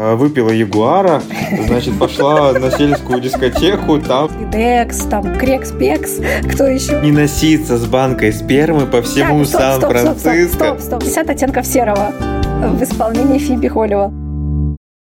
[0.00, 1.20] А, выпила ягуара,
[1.66, 4.30] значит, пошла на сельскую дискотеку, там...
[4.52, 6.20] Декс, там, Крекс-Пекс,
[6.52, 7.00] кто еще?
[7.00, 10.46] Не носиться с банкой спермы по всему Сан-Франциско.
[10.46, 14.12] Стоп, стоп, стоп, 50 оттенков серого в исполнении Фиби Холлива.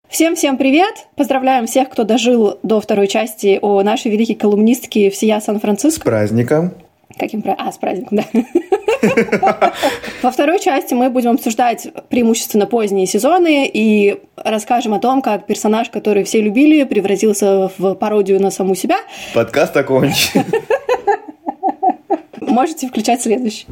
[0.09, 0.95] Всем-всем привет!
[1.15, 6.01] Поздравляем всех, кто дожил до второй части о нашей великой колумнистке всея Сан-Франциско.
[6.01, 6.73] С праздником!
[7.17, 7.55] Каким про...
[7.57, 9.73] А, с праздником, да.
[10.21, 15.89] Во второй части мы будем обсуждать преимущественно поздние сезоны и расскажем о том, как персонаж,
[15.89, 18.97] который все любили, превратился в пародию на саму себя.
[19.33, 20.43] Подкаст окончен.
[22.41, 23.65] Можете включать следующий.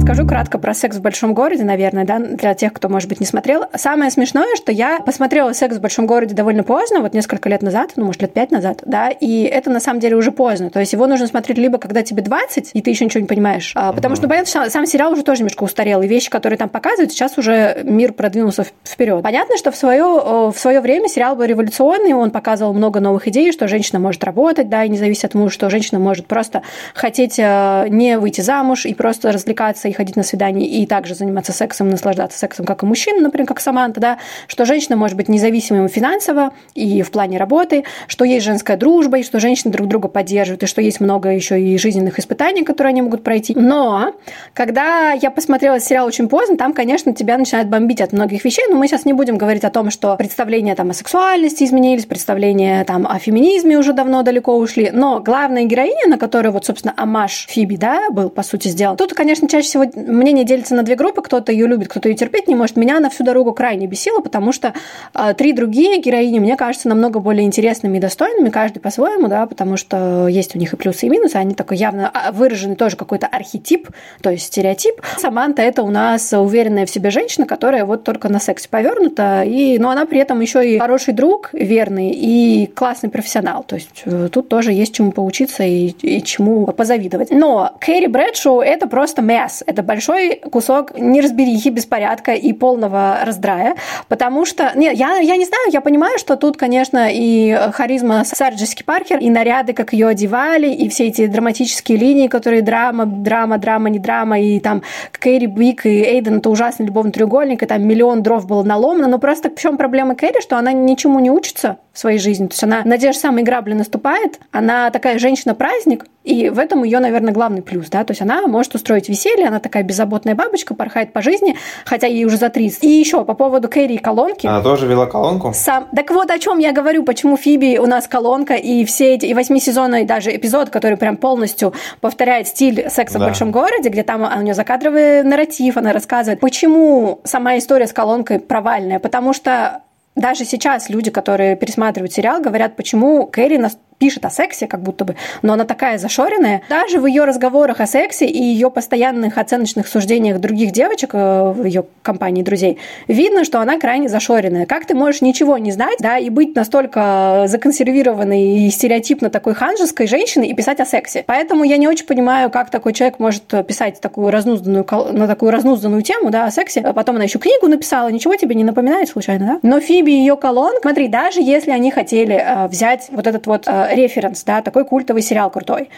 [0.00, 3.26] Расскажу кратко про секс в большом городе, наверное, да, для тех, кто, может быть, не
[3.26, 3.66] смотрел.
[3.74, 7.90] Самое смешное, что я посмотрела секс в большом городе довольно поздно, вот несколько лет назад,
[7.96, 10.70] ну, может, лет пять назад, да, и это на самом деле уже поздно.
[10.70, 13.72] То есть его нужно смотреть либо когда тебе 20, и ты еще ничего не понимаешь,
[13.74, 16.70] а, потому что, ну, понятно, сам сериал уже тоже немножко устарел, и вещи, которые там
[16.70, 19.22] показывают, сейчас уже мир продвинулся вперед.
[19.22, 23.52] Понятно, что в свое, в свое время сериал был революционный, он показывал много новых идей,
[23.52, 26.62] что женщина может работать, да, и не зависит от мужа, что женщина может просто
[26.94, 31.52] хотеть э, не выйти замуж и просто развлекаться и ходить на свидание и также заниматься
[31.52, 35.88] сексом, наслаждаться сексом, как и мужчина, например, как Саманта, да, что женщина может быть независимым
[35.88, 40.62] финансово и в плане работы, что есть женская дружба, и что женщины друг друга поддерживают,
[40.62, 43.54] и что есть много еще и жизненных испытаний, которые они могут пройти.
[43.54, 44.14] Но
[44.54, 48.76] когда я посмотрела сериал очень поздно, там, конечно, тебя начинает бомбить от многих вещей, но
[48.76, 53.06] мы сейчас не будем говорить о том, что представления там о сексуальности изменились, представления там
[53.06, 57.76] о феминизме уже давно далеко ушли, но главная героиня, на которой вот, собственно, Амаш Фиби,
[57.76, 61.22] да, был, по сути, сделан, тут, конечно, чаще всего мнение делится на две группы.
[61.22, 62.76] Кто-то ее любит, кто-то ее терпеть не может.
[62.76, 64.74] Меня на всю дорогу крайне бесило, потому что
[65.14, 69.76] э, три другие героини мне кажутся намного более интересными и достойными, каждый по-своему, да, потому
[69.76, 71.36] что есть у них и плюсы, и минусы.
[71.36, 73.88] Они такой явно а, выраженный тоже какой-то архетип,
[74.22, 75.00] то есть стереотип.
[75.18, 79.78] Саманта это у нас уверенная в себе женщина, которая вот только на сексе повернута, и,
[79.78, 83.64] но она при этом еще и хороший друг, верный, и классный профессионал.
[83.64, 87.30] То есть э, тут тоже есть чему поучиться и, и чему позавидовать.
[87.30, 93.76] Но Кэрри Брэдшоу это просто мяс, это большой кусок неразберихи, беспорядка и полного раздрая,
[94.08, 98.56] потому что, нет, я, я не знаю, я понимаю, что тут, конечно, и харизма Сары
[98.56, 103.58] Джессики Паркер, и наряды, как ее одевали, и все эти драматические линии, которые драма, драма,
[103.58, 104.82] драма, не драма, и там
[105.12, 109.18] Кэрри Бик и Эйден, это ужасный любовный треугольник, и там миллион дров было наломано, но
[109.18, 112.82] просто в чем проблема Кэрри, что она ничему не учится своей жизни, то есть она
[112.84, 117.60] на те же самые грабли наступает, она такая женщина-праздник, и в этом ее, наверное, главный
[117.60, 121.56] плюс, да, то есть она может устроить веселье, она такая беззаботная бабочка, порхает по жизни,
[121.84, 122.84] хотя ей уже за 30.
[122.84, 124.46] И еще по поводу Кэрри и колонки.
[124.46, 125.52] Она тоже вела колонку?
[125.54, 125.88] Сам...
[125.94, 129.34] Так вот о чем я говорю, почему Фиби у нас колонка, и все эти, и
[129.34, 133.24] восьмисезонный даже эпизод, который прям полностью повторяет стиль секса да.
[133.24, 137.92] в большом городе, где там у нее закадровый нарратив, она рассказывает, почему сама история с
[137.92, 139.82] колонкой провальная, потому что
[140.16, 145.04] даже сейчас люди, которые пересматривают сериал, говорят, почему Кэрри нас пишет о сексе, как будто
[145.04, 146.62] бы, но она такая зашоренная.
[146.68, 151.64] Даже в ее разговорах о сексе и ее постоянных оценочных суждениях других девочек э, в
[151.64, 152.78] ее компании друзей,
[153.08, 154.64] видно, что она крайне зашоренная.
[154.64, 160.06] Как ты можешь ничего не знать, да, и быть настолько законсервированной и стереотипно такой ханжеской
[160.06, 161.22] женщиной и писать о сексе?
[161.26, 166.00] Поэтому я не очень понимаю, как такой человек может писать такую разнузданную, на такую разнузданную
[166.00, 166.80] тему, да, о сексе.
[166.80, 169.58] А потом она еще книгу написала, ничего тебе не напоминает случайно, да?
[169.62, 173.64] Но Фиби и ее колон, смотри, даже если они хотели э, взять вот этот вот
[173.66, 175.90] э, референс, да, такой культовый сериал крутой.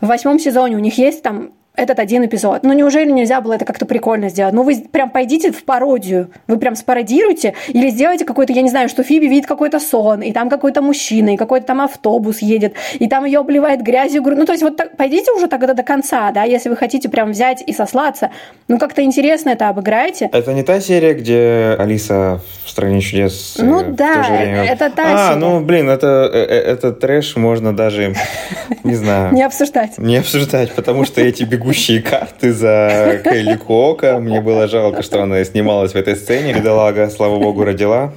[0.00, 2.62] В восьмом сезоне у них есть там этот один эпизод.
[2.62, 4.54] Ну, неужели нельзя было это как-то прикольно сделать?
[4.54, 8.88] Ну, вы прям пойдите в пародию, вы прям спародируйте или сделайте какой-то, я не знаю,
[8.88, 13.08] что Фиби видит какой-то сон, и там какой-то мужчина, и какой-то там автобус едет, и
[13.08, 14.22] там ее обливает грязью.
[14.22, 17.30] Ну, то есть вот так, пойдите уже тогда до конца, да, если вы хотите прям
[17.30, 18.30] взять и сослаться.
[18.68, 20.30] Ну, как-то интересно это обыграете.
[20.32, 24.64] Это не та серия, где Алиса в «Стране чудес» э, Ну, да, время...
[24.64, 25.40] это та а, серия.
[25.40, 28.14] ну, блин, это, э, э, это трэш можно даже,
[28.82, 29.32] не знаю...
[29.36, 29.98] Не обсуждать.
[29.98, 34.18] Не обсуждать, потому что эти бегут бегущие карты за Кейли Кока.
[34.18, 36.54] Мне было жалко, что она снималась в этой сцене.
[36.54, 38.12] Бедолага, слава богу, родила.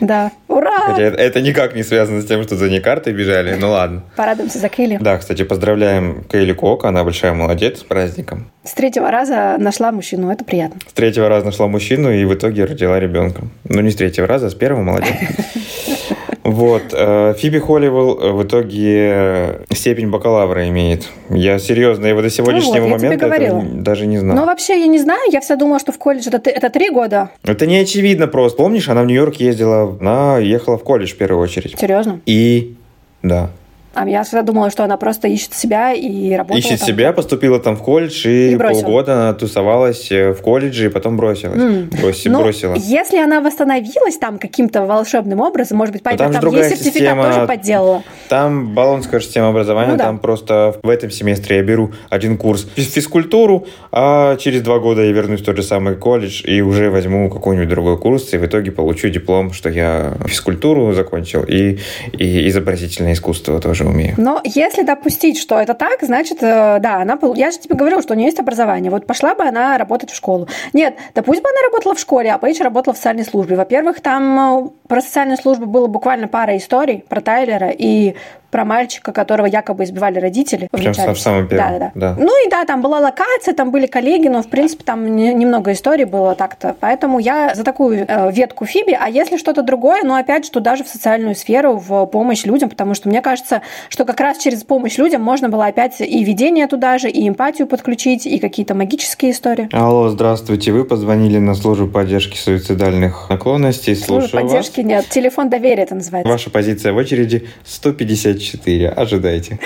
[0.00, 0.30] Да.
[0.46, 0.78] Ура!
[0.86, 3.56] Хотя это, никак не связано с тем, что за ней карты бежали.
[3.58, 4.04] Ну ладно.
[4.16, 4.98] Порадуемся за Кейли.
[5.00, 6.88] Да, кстати, поздравляем Кейли Кока.
[6.88, 7.80] Она большая молодец.
[7.80, 8.50] С праздником.
[8.62, 10.30] С третьего раза нашла мужчину.
[10.30, 10.80] Это приятно.
[10.88, 13.42] С третьего раза нашла мужчину и в итоге родила ребенка.
[13.64, 14.82] Ну, не с третьего раза, а с первого.
[14.82, 15.14] Молодец.
[16.44, 16.82] Вот.
[16.92, 21.08] Э, Фиби Холливелл э, в итоге степень бакалавра имеет.
[21.30, 24.40] Я серьезно, его до сегодняшнего ну вот, момента даже не знаю.
[24.40, 25.22] Ну, вообще, я не знаю.
[25.32, 27.30] Я всегда думала, что в колледже это, это три года.
[27.44, 28.58] Это не очевидно просто.
[28.58, 31.78] Помнишь, она в Нью-Йорк ездила, она ехала в колледж в первую очередь.
[31.78, 32.20] Серьезно?
[32.26, 32.74] И,
[33.22, 33.48] да.
[33.94, 36.88] А я всегда думала, что она просто ищет себя и работала Ищет там.
[36.88, 38.82] себя, поступила там в колледж и, И бросила.
[38.82, 41.58] полгода она тусовалась э, в колледже и потом бросилась.
[41.60, 41.88] М.
[41.90, 42.74] Броси- Но бросила.
[42.74, 46.70] если она восстановилась там каким-то волшебным образом, может быть, там Пайпер же там, другая ей
[46.76, 47.24] сертификат система.
[47.32, 48.02] тоже подделала.
[48.28, 50.04] Там баллонская система образования, Ну да.
[50.04, 55.02] там просто в этом семестре я беру один курс физ- физкультуру, а через два года
[55.02, 58.44] я вернусь в тот же самый колледж и уже возьму какой-нибудь другой курс, и в
[58.46, 61.78] итоге получу диплом, что я физкультуру закончил и,
[62.12, 64.14] и изобразительное искусство тоже умею.
[64.16, 67.18] Но если допустить, что это так, значит, э, да, она...
[67.34, 68.90] Я же тебе говорила, что у нее есть образование.
[68.90, 70.48] Вот пошла бы она работать в школу.
[70.72, 73.56] Нет, да пусть бы она работала в школе, а Пейдж работала в социальной службе.
[73.56, 78.14] Во-первых, там э, про социальную службу было буквально пара историй про Тайлера и
[78.50, 80.68] про мальчика, которого якобы избивали родители.
[80.70, 82.16] Прям в самом первом, Да, да, да.
[82.16, 85.72] Ну и да, там была локация, там были коллеги, но в принципе там не- немного
[85.72, 86.76] историй было так-то.
[86.78, 88.96] Поэтому я за такую э, ветку Фиби.
[88.98, 92.70] А если что-то другое, ну опять же туда же в социальную сферу, в помощь людям,
[92.70, 96.66] потому что мне кажется, что как раз через помощь людям можно было опять и ведение
[96.66, 99.68] туда же, и эмпатию подключить, и какие-то магические истории.
[99.72, 104.52] Алло, здравствуйте, вы позвонили на службу поддержки суицидальных наклонностей, слушаю вас.
[104.52, 105.08] поддержки нет.
[105.08, 106.30] Телефон доверия это называется.
[106.30, 108.88] Ваша позиция в очереди 154.
[108.88, 109.58] Ожидайте.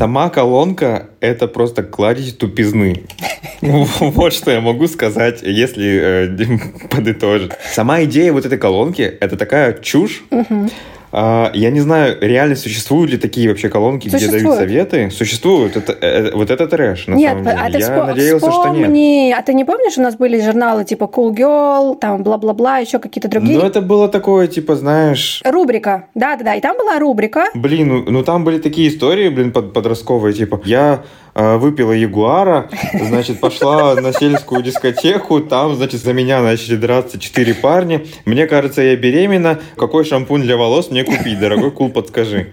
[0.00, 3.02] Сама колонка– это просто кладезь тупизны.
[3.60, 7.52] Вот что я могу сказать, если э, подытожить.
[7.70, 10.22] Сама идея вот этой колонки– это такая чушь.
[11.12, 15.10] А, Я не знаю, реально существуют ли такие вообще колонки, где дают советы?
[15.10, 15.76] Существуют.
[15.76, 17.56] Это, э, вот это трэш, на нет, самом деле.
[17.58, 18.76] а ты Я надеялся, что нет.
[18.82, 22.98] вспомни, а ты не помнишь, у нас были журналы типа Cool Girl, там бла-бла-бла, еще
[22.98, 23.58] какие-то другие.
[23.58, 25.42] Ну, это было такое, типа, знаешь...
[25.44, 27.46] Рубрика, да-да-да, и там была рубрика.
[27.54, 31.02] Блин, ну, ну там были такие истории, блин, под- подростковые, типа, я
[31.34, 38.02] выпила ягуара, значит, пошла на сельскую дискотеку, там, значит, за меня начали драться четыре парня,
[38.24, 42.52] мне кажется, я беременна, какой шампунь для волос мне купить, дорогой кул, подскажи.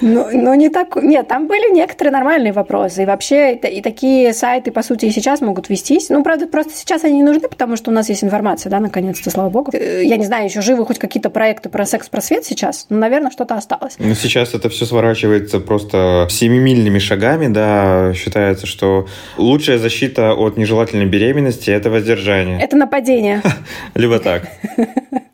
[0.00, 0.96] Ну, ну, не так...
[0.96, 3.02] Нет, там были некоторые нормальные вопросы.
[3.02, 6.10] И вообще, и такие сайты, по сути, и сейчас могут вестись.
[6.10, 9.30] Ну, правда, просто сейчас они не нужны, потому что у нас есть информация, да, наконец-то,
[9.30, 9.70] слава богу.
[9.72, 12.86] Э, Я не знаю, еще живы хоть какие-то проекты про секс-просвет сейчас?
[12.88, 13.94] Ну, наверное, что-то осталось.
[13.98, 19.06] Ну, сейчас это все сворачивается просто семимильными шагами, да, считается, что
[19.36, 22.60] лучшая защита от нежелательной беременности– это воздержание.
[22.60, 23.42] Это нападение.
[23.94, 24.48] Либо так.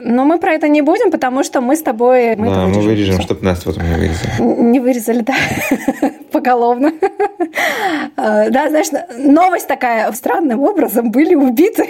[0.00, 2.36] Но мы про это не будем, потому что мы с тобой...
[2.36, 3.22] Мы Да, мы вырежем, Всё.
[3.22, 4.30] чтобы нас потом не вырезали.
[4.40, 5.34] Не вырезали, да,
[6.32, 6.92] поголовно.
[8.16, 8.86] А, Да, знаешь,
[9.18, 11.88] новость такая, странным образом были убиты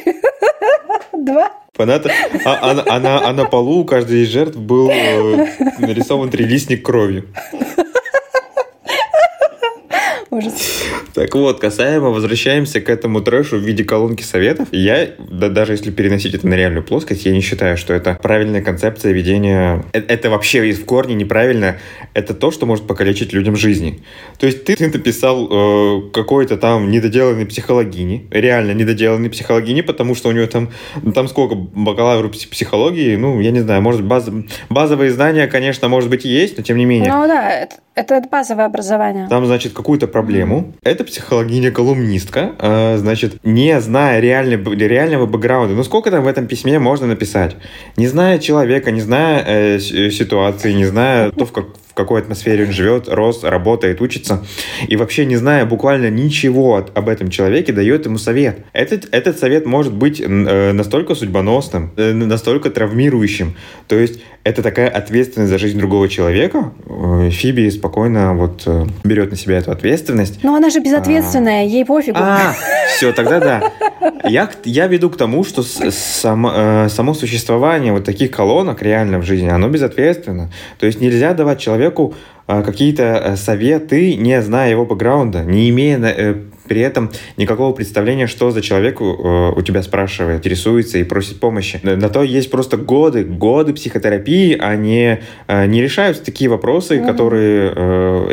[1.13, 2.11] два Фанаты.
[2.45, 5.47] А, а на- а на- а на полу у каждой из жертв был э,
[5.79, 7.29] нарисован трилистник кровью.
[10.33, 10.83] Ужас.
[11.15, 14.69] Так вот, касаемо, возвращаемся к этому трэшу в виде колонки советов.
[14.73, 18.63] Я, да, даже если переносить это на реальную плоскость, я не считаю, что это правильная
[18.63, 19.85] концепция ведения.
[19.93, 21.77] Э- Это вообще в корне неправильно.
[22.15, 24.01] Это то, что может покалечить людям жизни.
[24.39, 30.31] То есть ты, ты написал э, какой-то там недоделанный психологини, реально недоделанный психологини, потому что
[30.31, 30.71] у него там,
[31.03, 34.29] ну, там сколько бакалавру пси- психологии, ну, я не знаю, может, баз,
[34.71, 37.13] базовые знания, конечно, может быть, и есть, но тем не менее.
[37.13, 39.29] Ну да, это, это базовое образование.
[39.29, 40.22] Там, значит, какую-то проблему.
[40.83, 46.79] Эта психологиня-колумнистка, э, значит, не зная реальной, реального бэкграунда, ну сколько там в этом письме
[46.79, 47.57] можно написать?
[47.97, 52.23] Не зная человека, не зная э, э, ситуации, не зная то, в, как, в какой
[52.23, 54.43] атмосфере он живет, рос, работает, учится,
[54.89, 58.65] и вообще не зная буквально ничего от- об этом человеке, дает ему совет.
[58.73, 63.57] Этот, этот совет может быть э, настолько судьбоносным, э, настолько травмирующим.
[63.89, 66.73] То есть это такая ответственность за жизнь другого человека.
[66.89, 70.43] Э, Фиби спокойно вот э, берет на себя эту ответственность.
[70.43, 72.17] Но она же безответственная, ей пофигу.
[72.19, 72.55] А,
[72.97, 73.73] все, тогда да.
[74.25, 79.25] Я, я веду к тому, что само, э, само существование вот таких колонок реально в
[79.25, 80.51] жизни, оно безответственно.
[80.79, 85.99] То есть нельзя давать человеку э, какие-то э, советы, не зная его бэкграунда, не имея
[85.99, 86.35] э,
[86.69, 91.81] при этом никакого представления, что за человек э, у тебя спрашивает, интересуется и просит помощи.
[91.83, 97.73] На то есть просто годы, годы психотерапии, а не, решаются такие вопросы, которые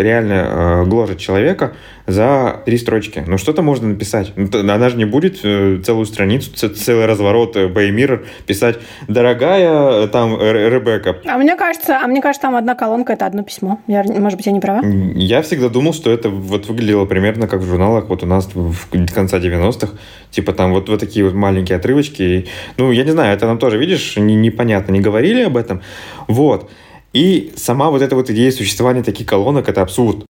[0.02, 1.74] реально гложат человека
[2.10, 3.24] за три строчки.
[3.26, 4.34] Ну, что-то можно написать.
[4.36, 10.40] Ну, Она же не будет э, целую страницу, целый разворот Баймир писать «Дорогая э, там
[10.40, 11.18] Ребекка».
[11.26, 13.80] А мне кажется, а мне кажется, там одна колонка это одно письмо.
[13.88, 14.86] Я, может быть, я не права?
[15.16, 18.88] Я всегда думал, что это вот выглядело примерно как в журналах вот у нас в
[19.14, 19.94] конца 90-х.
[20.32, 22.22] Типа там вот, вот такие вот маленькие отрывочки.
[22.22, 22.48] И,
[22.78, 25.82] ну, я не знаю, это нам тоже, видишь, не- непонятно, не говорили об этом.
[26.28, 26.70] Вот.
[27.14, 30.26] И сама вот эта вот идея существования таких колонок– это абсурд.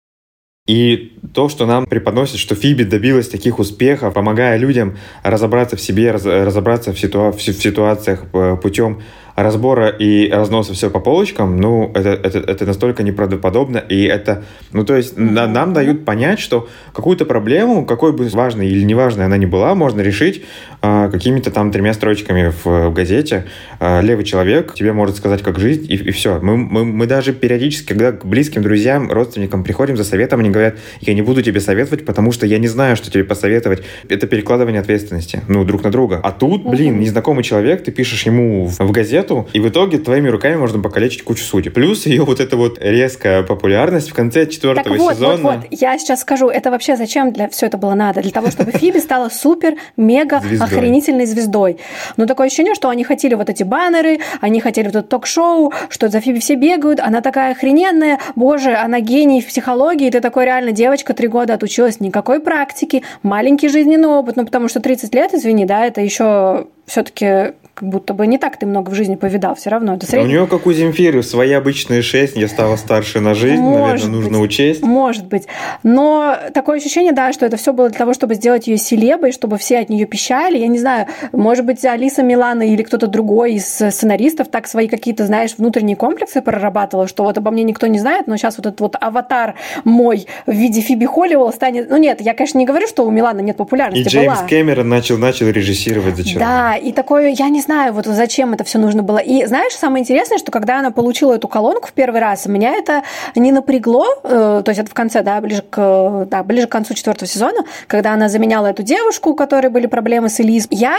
[0.66, 6.11] И то, что нам преподносит, что Фиби добилась таких успехов, помогая людям разобраться в себе,
[6.11, 9.00] раз, разобраться в, ситуа в ситуациях э, путем
[9.37, 14.85] разбора и разноса все по полочкам, ну, это, это, это настолько неправдоподобно, и это, ну,
[14.85, 19.37] то есть на, нам дают понять, что какую-то проблему, какой бы важной или неважной она
[19.37, 20.45] ни была, можно решить
[20.81, 23.45] а, какими-то там тремя строчками в, в газете.
[23.78, 26.40] А, левый человек тебе может сказать, как жизнь, и, и все.
[26.40, 30.76] Мы, мы, мы даже периодически, когда к близким друзьям, родственникам приходим за советом, они говорят,
[31.00, 33.83] я не буду тебе советовать, потому что я не знаю, что тебе посоветовать.
[34.09, 36.21] Это перекладывание ответственности, ну, друг на друга.
[36.23, 40.28] А тут, блин, незнакомый человек, ты пишешь ему в газету, нету, и в итоге твоими
[40.28, 41.71] руками можно покалечить кучу судей.
[41.71, 45.42] Плюс ее вот эта вот резкая популярность в конце четвертого вот, сезона.
[45.42, 48.23] Вот, вот, я сейчас скажу, это вообще зачем для все это было надо?
[48.23, 51.78] Для того, чтобы Фиби стала супер, мега охренительной звездой.
[52.16, 56.09] Но такое ощущение, что они хотели вот эти баннеры, они хотели вот это ток-шоу, что
[56.09, 60.73] за Фиби все бегают, она такая охрененная, боже, она гений в психологии, ты такой реально
[60.73, 65.64] девочка, три года отучилась, никакой практики, маленький жизненный опыт, ну потому что 30 лет, извини,
[65.64, 69.68] да, это еще все-таки как будто бы не так ты много в жизни повидал, все
[69.68, 69.97] равно.
[69.97, 70.28] Это средний...
[70.28, 74.16] У нее, как у Земфиры, свои обычные шесть, я стала старше на жизнь, может наверное,
[74.16, 74.83] нужно учесть.
[74.83, 75.47] Может быть.
[75.83, 79.59] Но такое ощущение, да, что это все было для того, чтобы сделать ее селебой, чтобы
[79.59, 80.56] все от нее пищали.
[80.56, 85.26] Я не знаю, может быть, Алиса Милана или кто-то другой из сценаристов так свои какие-то,
[85.26, 88.80] знаешь, внутренние комплексы прорабатывала, что вот обо мне никто не знает, но сейчас вот этот
[88.80, 89.54] вот аватар
[89.85, 91.90] мой в виде Фиби Холливелл станет...
[91.90, 94.09] Ну нет, я, конечно, не говорю, что у Милана нет популярности.
[94.09, 94.49] И Джеймс была.
[94.49, 96.38] Кэмерон начал, начал режиссировать зачем.
[96.38, 99.18] Да, и такое, я не знаю, вот зачем это все нужно было.
[99.18, 103.02] И знаешь, самое интересное, что когда она получила эту колонку в первый раз, меня это
[103.35, 106.94] не напрягло, э, то есть это в конце, да, ближе к, да, ближе к концу
[106.94, 110.66] четвертого сезона, когда она заменяла эту девушку, у которой были проблемы с Элиз.
[110.70, 110.96] Я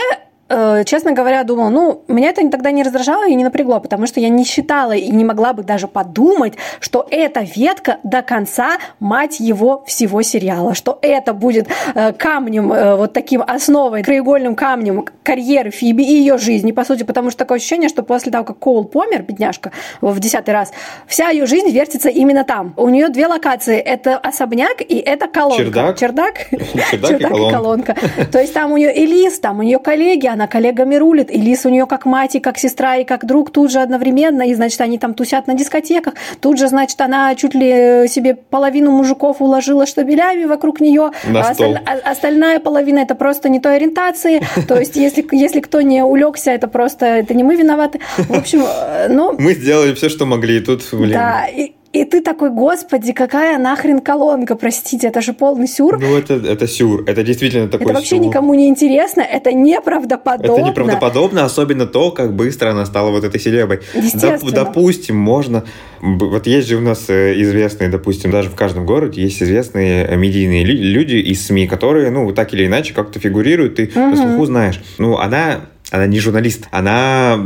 [0.48, 4.28] честно говоря, думала, ну, меня это тогда не раздражало и не напрягло, потому что я
[4.28, 9.84] не считала и не могла бы даже подумать, что эта ветка до конца, мать его,
[9.86, 16.02] всего сериала, что это будет э, камнем, э, вот таким основой, краеугольным камнем карьеры Фиби
[16.02, 19.22] и ее жизни, по сути, потому что такое ощущение, что после того, как Коул помер,
[19.22, 20.72] бедняжка, в десятый раз,
[21.06, 22.74] вся ее жизнь вертится именно там.
[22.76, 25.64] У нее две локации, это особняк и это колонка.
[25.64, 25.98] Чердак?
[25.98, 26.34] Чердак?
[26.90, 27.96] Чердак и колонка.
[28.32, 31.66] То есть там у нее Элис, там у нее коллеги, она коллегами рулит, и Лис
[31.66, 34.80] у нее как мать, и как сестра, и как друг тут же одновременно, и, значит,
[34.80, 39.84] они там тусят на дискотеках, тут же, значит, она чуть ли себе половину мужиков уложила
[39.84, 41.80] штабелями вокруг нее, а осталь...
[41.84, 46.52] А, остальная половина это просто не той ориентации, то есть если, если кто не улегся,
[46.52, 48.00] это просто, это не мы виноваты.
[48.16, 49.34] В общем, э, ну...
[49.36, 51.14] Мы сделали все, что могли, и тут, блин...
[51.14, 55.98] Да, и, и ты такой, господи, какая нахрен колонка, простите, это же полный сюр.
[55.98, 58.26] Ну, это, это сюр, это действительно такой Это вообще сюр.
[58.26, 60.52] никому не интересно, это неправдоподобно.
[60.52, 63.80] Это неправдоподобно, особенно то, как быстро она стала вот этой селебой.
[63.94, 64.52] Естественно.
[64.52, 65.64] Допустим, можно...
[66.00, 70.64] Вот есть же у нас э, известные, допустим, даже в каждом городе есть известные медийные
[70.64, 74.10] люди из СМИ, которые, ну, так или иначе как-то фигурируют, ты угу.
[74.10, 74.80] по слуху знаешь.
[74.98, 77.38] Ну, она она не журналист, она...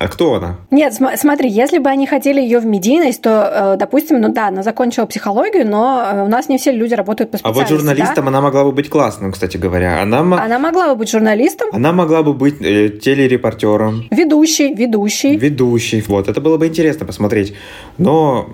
[0.00, 0.56] А кто она?
[0.70, 4.48] Нет, см- смотри, если бы они хотели ее в медийность, то, э, допустим, ну да,
[4.48, 7.70] она закончила психологию, но э, у нас не все люди работают по специальности.
[7.70, 8.28] А вот журналистом да?
[8.30, 10.00] она могла бы быть классным, кстати говоря.
[10.00, 11.68] Она, она могла бы быть журналистом.
[11.72, 14.04] Она могла бы быть э, телерепортером.
[14.10, 15.36] Ведущий, ведущий.
[15.36, 17.52] Ведущий, вот, это было бы интересно посмотреть.
[17.98, 18.48] Но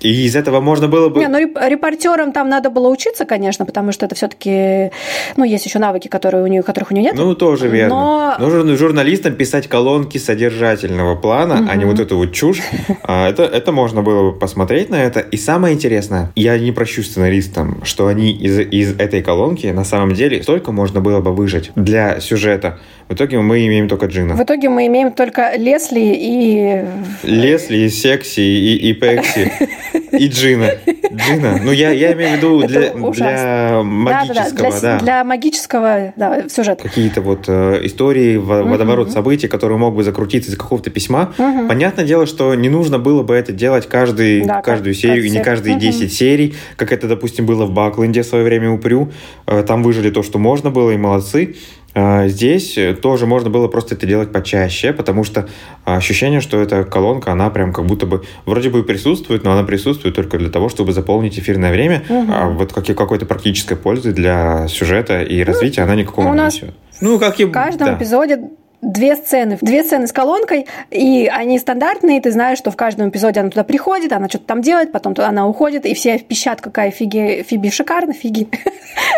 [0.00, 1.20] и из этого можно было бы...
[1.20, 4.90] Не, ну репортерам там надо было учиться, конечно, потому что это все-таки,
[5.36, 7.14] ну, есть еще навыки, которые у нее, которых у нее нет.
[7.16, 8.36] Ну, тоже верно.
[8.38, 8.46] Но...
[8.46, 11.70] Нужно журналистам писать колонки содержательного плана, угу.
[11.70, 12.60] а не вот эту вот чушь.
[13.02, 15.20] А, это, это можно было бы посмотреть на это.
[15.20, 20.14] И самое интересное, я не прощу сценаристам, что они из, из этой колонки на самом
[20.14, 22.78] деле столько можно было бы выжать для сюжета.
[23.08, 24.36] В итоге мы имеем только Джина.
[24.36, 26.84] В итоге мы имеем только Лесли и...
[27.24, 29.52] Лесли, и Секси, и, и Пекси,
[30.12, 30.70] и Джина.
[31.12, 31.60] Джина.
[31.62, 34.98] Ну, я, я имею в виду для, для магического, да, да, для, да.
[34.98, 36.82] Для магического да, сюжета.
[36.82, 39.14] Какие-то вот э, истории, водоворот угу.
[39.14, 41.32] событий, которые мог бы закрутиться из какого-то письма.
[41.38, 41.68] Угу.
[41.68, 45.30] Понятное дело, что не нужно было бы это делать каждый, да, каждую как, серию, и
[45.30, 45.80] не каждые угу.
[45.80, 49.10] 10 серий, как это, допустим, было в Бакленде в свое время у Прю.
[49.46, 51.56] Э, там выжили то, что можно было, и молодцы.
[51.94, 55.48] А, здесь тоже можно было просто это делать почаще, потому что
[55.84, 60.14] ощущение, что эта колонка, она прям как будто бы вроде бы присутствует, но она присутствует
[60.14, 62.32] только для того, чтобы заполнить эфирное время, угу.
[62.32, 66.74] а вот как, какой-то практической пользы для сюжета и развития ну, она никакого не несет.
[67.00, 67.44] Ну, как и...
[67.44, 67.94] В каждом да.
[67.94, 68.38] эпизоде
[68.82, 73.40] две сцены, две сцены с колонкой, и они стандартные, ты знаешь, что в каждом эпизоде
[73.40, 77.44] она туда приходит, она что-то там делает, потом она уходит, и все пищат, какая фиги,
[77.46, 78.48] Фиби шикарно, Фиги.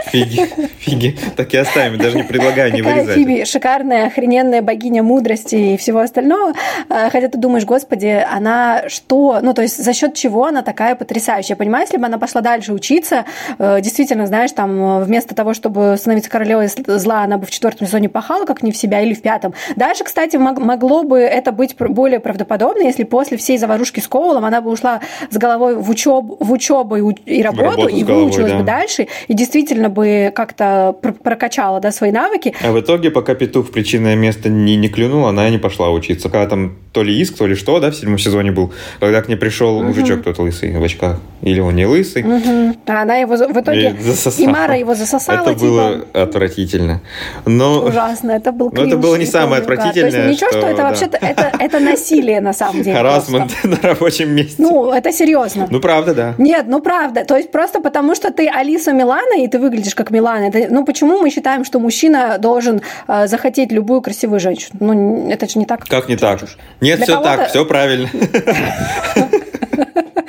[0.06, 3.14] Фиги, Фиги, так и оставим, даже не предлагаю не вырезать.
[3.14, 6.52] Фиби шикарная, охрененная богиня мудрости и всего остального,
[6.88, 10.94] а, хотя ты думаешь, господи, она что, ну то есть за счет чего она такая
[10.94, 13.24] потрясающая, понимаешь, если бы она пошла дальше учиться,
[13.58, 18.08] э, действительно, знаешь, там вместо того, чтобы становиться королевой зла, она бы в четвертом сезоне
[18.08, 22.20] пахала, как не в себя, или в пятом, Дальше, кстати, могло бы это быть более
[22.20, 26.52] правдоподобно, если после всей заварушки с Коулом она бы ушла с головой в, учеб, в
[26.52, 28.58] учебу и, работу, работу и выучилась головой, да.
[28.58, 32.54] бы дальше, и действительно бы как-то прокачала да, свои навыки.
[32.62, 36.28] А в итоге, пока петух в причинное место не, не клюнул, она не пошла учиться.
[36.28, 39.28] Когда там то ли иск, то ли что, да, в седьмом сезоне был, когда к
[39.28, 39.84] ней пришел угу.
[39.84, 41.18] мужичок тот лысый в очках.
[41.40, 42.22] Или он не лысый.
[42.22, 42.76] Угу.
[42.86, 43.96] А она его в итоге...
[44.38, 45.42] И Мара его засосала.
[45.42, 45.60] Это типа...
[45.60, 47.00] было отвратительно.
[47.46, 47.84] Но...
[47.84, 50.10] Ужасно, это был Но это было не самое отвратительное.
[50.10, 50.88] То есть ничего, что, что это да.
[50.88, 52.96] вообще-то это, это насилие на самом деле.
[52.96, 54.56] Харасмент на рабочем месте.
[54.58, 55.66] Ну, это серьезно.
[55.70, 56.34] Ну, правда, да.
[56.38, 57.24] Нет, ну правда.
[57.24, 60.44] То есть просто потому, что ты Алиса Милана, и ты выглядишь как Милана.
[60.44, 64.76] Это, ну, почему мы считаем, что мужчина должен э, захотеть любую красивую женщину?
[64.80, 65.84] Ну, это же не так.
[65.86, 66.40] Как не так?
[66.80, 68.08] Нет, Для все так, все правильно.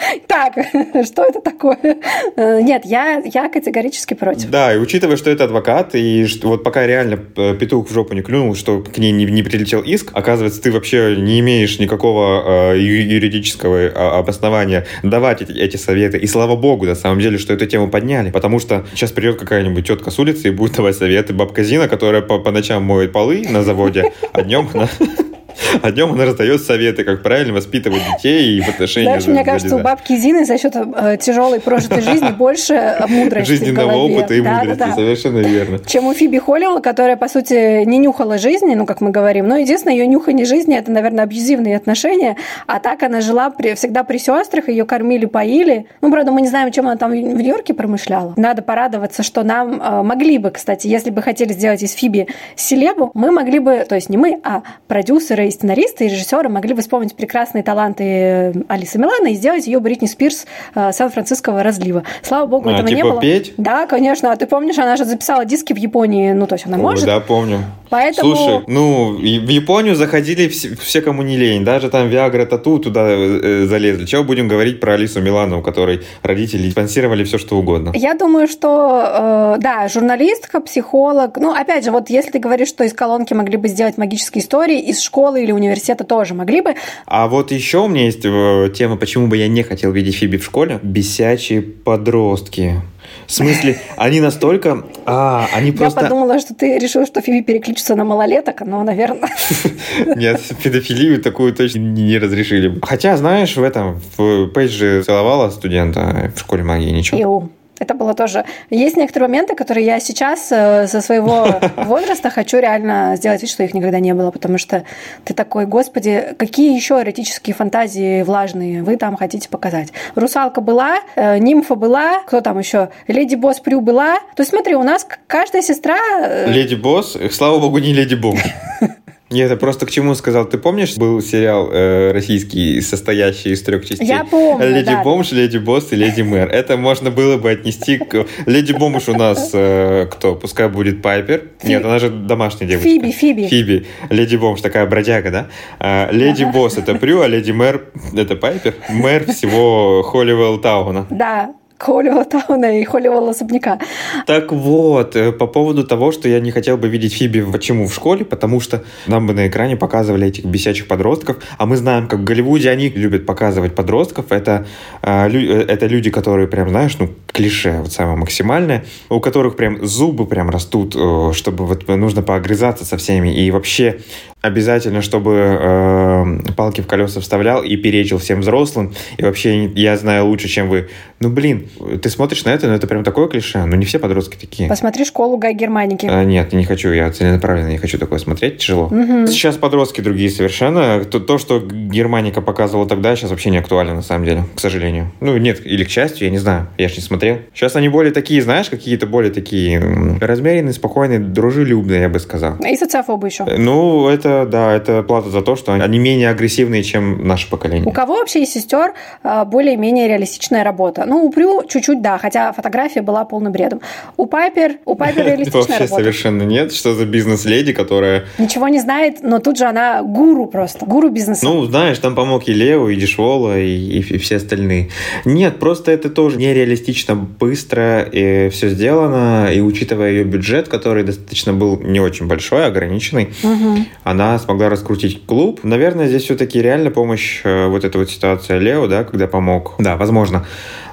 [0.27, 0.53] Так,
[1.05, 1.97] что это такое?
[2.35, 4.49] Э, нет, я, я категорически против.
[4.49, 8.13] Да, и учитывая, что это адвокат, и что вот пока реально э, петух в жопу
[8.13, 12.73] не клюнул, что к ней не, не прилетел иск, оказывается, ты вообще не имеешь никакого
[12.73, 16.17] э, юридического а, обоснования давать эти, эти советы.
[16.17, 19.85] И слава богу, на самом деле, что эту тему подняли, потому что сейчас придет какая-нибудь
[19.87, 21.33] тетка с улицы и будет давать советы.
[21.33, 24.89] Бабка Зина, которая по, по ночам моет полы на заводе, а днем она
[25.81, 29.07] а днем она раздает советы, как правильно воспитывать детей и в отношении...
[29.07, 33.93] Знаешь, мне кажется, у бабки Зины за счет э, тяжелой прожитой жизни больше мудрости Жизненного
[33.93, 35.79] опыта и мудрости, совершенно верно.
[35.85, 39.57] Чем у Фиби Холлил, которая, по сути, не нюхала жизни, ну, как мы говорим, но
[39.57, 44.17] единственное, ее нюхание жизни– это, наверное, абьюзивные отношения, а так она жила при, всегда при
[44.17, 45.87] сестрах, ее кормили, поили.
[46.01, 48.33] Ну, правда, мы не знаем, чем она там в Нью-Йорке промышляла.
[48.37, 53.11] Надо порадоваться, что нам э, могли бы, кстати, если бы хотели сделать из Фиби селебу,
[53.13, 56.81] мы могли бы, то есть не мы, а продюсеры и сценаристы и режиссеры могли бы
[56.81, 60.45] вспомнить прекрасные таланты э, Алисы Милана и сделать ее Бритни Спирс
[60.75, 62.03] э, Сан-Франциского разлива.
[62.21, 63.21] Слава богу, а, этого типа не было.
[63.21, 63.53] петь?
[63.57, 64.31] Да, конечно.
[64.31, 67.05] А ты помнишь, она же записала диски в Японии, ну, то есть она Ой, может.
[67.05, 67.59] Да, помню.
[67.93, 68.35] Поэтому...
[68.35, 71.63] Слушай, ну, в Японию заходили все, все, кому не лень.
[71.63, 74.07] Даже там Виагра Тату туда э, залезли.
[74.07, 77.91] Чего будем говорить про Алису Милану, у которой родители спонсировали все, что угодно?
[77.93, 81.37] Я думаю, что, э, да, журналистка, психолог.
[81.37, 84.79] Ну, опять же, вот если ты говоришь, что из колонки могли бы сделать магические истории,
[84.79, 86.73] из школы или университета тоже могли бы.
[87.05, 90.37] А вот еще у меня есть э, тема, почему бы я не хотел видеть Фиби
[90.37, 90.79] в школе.
[90.81, 92.81] Бесячие подростки.
[93.27, 94.85] В смысле, они настолько...
[95.05, 96.01] А, они просто...
[96.01, 99.29] Я подумала, что ты решил, что Фиби переключится на малолеток, но, наверное...
[100.15, 102.79] Нет, педофилию такую точно не разрешили.
[102.81, 107.49] Хотя, знаешь, в этом, в Пейдж же целовала студента в школе магии, ничего.
[107.79, 108.45] Это было тоже...
[108.69, 113.63] Есть некоторые моменты, которые я сейчас э, со своего возраста хочу реально сделать вид, что
[113.63, 114.83] их никогда не было, потому что
[115.23, 119.91] ты такой, господи, какие еще эротические фантазии влажные вы там хотите показать?
[120.15, 122.89] Русалка была, э, нимфа была, кто там еще?
[123.07, 124.19] Леди Босс Прю была.
[124.35, 125.97] То есть смотри, у нас каждая сестра...
[126.21, 127.17] Э, Леди Босс?
[127.31, 128.37] Слава богу, не Леди Бом.
[129.33, 130.45] Нет, это просто к чему сказал.
[130.45, 134.05] Ты помнишь, был сериал э, российский, состоящий из трех частей?
[134.05, 135.01] Я помню, Леди да.
[135.01, 136.49] Бомж, Леди Босс и Леди Мэр.
[136.49, 138.27] Это можно было бы отнести к...
[138.45, 140.35] Леди Бомж у нас э, кто?
[140.35, 141.49] Пускай будет Пайпер.
[141.61, 141.67] Фи...
[141.67, 142.87] Нет, она же домашняя девочка.
[142.87, 143.47] Фиби, Фиби.
[143.47, 143.85] Фиби.
[144.11, 145.47] Леди Бомж такая бродяга, да?
[145.79, 148.75] А, леди Босс это Прю, а Леди Мэр это Пайпер.
[148.89, 151.07] Мэр всего Холливелл Тауна.
[151.09, 153.79] Да, Холливелла Тауна и Холливелла особняка.
[154.25, 157.93] Так вот, э, по поводу того, что я не хотел бы видеть Фиби почему в
[157.93, 162.19] школе, потому что нам бы на экране показывали этих бесячих подростков, а мы знаем, как
[162.19, 164.31] в Голливуде они любят показывать подростков.
[164.31, 164.65] Это,
[165.01, 169.85] э, э, это люди, которые прям, знаешь, ну, клише, вот самое максимальное, у которых прям
[169.85, 170.95] зубы прям растут,
[171.35, 173.99] чтобы вот нужно поогрызаться со всеми, и вообще
[174.43, 178.93] обязательно, чтобы э, палки в колеса вставлял и перечил всем взрослым.
[179.17, 180.89] И вообще я знаю лучше, чем вы.
[181.21, 181.69] Ну, блин,
[182.01, 183.63] ты смотришь на это, но это прям такое клише.
[183.63, 184.67] Ну, не все подростки такие.
[184.67, 186.05] Посмотри школу Гай Германики.
[186.11, 186.91] А, нет, не хочу.
[186.91, 188.57] Я целенаправленно не хочу такое смотреть.
[188.57, 188.87] Тяжело.
[188.87, 189.27] Угу.
[189.27, 191.05] Сейчас подростки другие совершенно.
[191.05, 195.09] То, то, что Германика показывала тогда, сейчас вообще не актуально, на самом деле, к сожалению.
[195.21, 196.67] Ну, нет, или к счастью, я не знаю.
[196.77, 197.37] Я же не смотрел.
[197.53, 199.79] Сейчас они более такие, знаешь, какие-то более такие
[200.19, 202.57] размеренные, спокойные, дружелюбные, я бы сказал.
[202.57, 203.45] И социофобы еще.
[203.45, 207.87] Ну, это это, да, это плата за то, что они менее агрессивные, чем наше поколение.
[207.87, 208.93] У кого вообще из сестер
[209.23, 211.05] э, более-менее реалистичная работа?
[211.05, 213.81] Ну, у Прю чуть-чуть, да, хотя фотография была полным бредом.
[214.17, 216.73] У Пайпер, у Пайпер реалистичная Вообще совершенно нет.
[216.73, 218.25] Что за бизнес-леди, которая...
[218.37, 221.45] Ничего не знает, но тут же она гуру просто, гуру бизнеса.
[221.45, 224.89] Ну, знаешь, там помог и Лео, и Дешвола, и, и, и все остальные.
[225.25, 231.53] Нет, просто это тоже нереалистично быстро и все сделано, и учитывая ее бюджет, который достаточно
[231.53, 233.85] был не очень большой, ограниченный, угу.
[234.03, 235.59] она смогла раскрутить клуб.
[235.63, 239.75] Наверное, здесь все-таки реально помощь э, вот эта вот ситуация Лео, да, когда помог.
[239.79, 240.45] Да, возможно.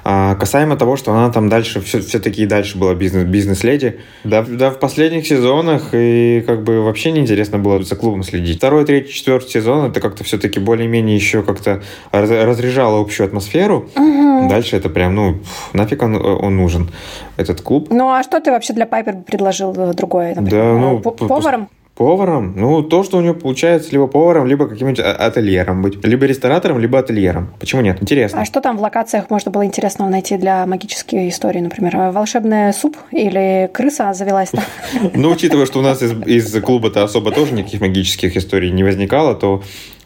[0.03, 4.43] А касаемо того, что она там дальше, все, все-таки и дальше была бизнес, бизнес-леди, да,
[4.47, 8.57] да, в последних сезонах и как бы вообще неинтересно было за клубом следить.
[8.57, 13.89] Второй, третий, четвертый сезон это как-то все-таки более-менее еще как-то разряжало общую атмосферу.
[13.95, 14.49] Угу.
[14.49, 15.37] Дальше это прям, ну,
[15.73, 16.89] нафиг он, он нужен,
[17.37, 17.89] этот клуб.
[17.91, 20.33] Ну, а что ты вообще для Пайпер предложил э, другое?
[20.35, 21.69] Например, да, ну, поваром?
[21.95, 22.53] Поваром?
[22.55, 26.03] Ну, то, что у него получается либо поваром, либо каким-нибудь а, ательером быть.
[26.05, 27.53] Либо ресторатором, либо ательером.
[27.59, 28.01] Почему нет?
[28.01, 28.41] Интересно.
[28.41, 31.97] А что там в локациях можно было интересного найти для магической истории, например?
[32.11, 34.63] Волшебный суп или крыса завелась там?
[35.13, 39.61] Ну, учитывая, что у нас из клуба-то особо тоже никаких магических историй не возникало, то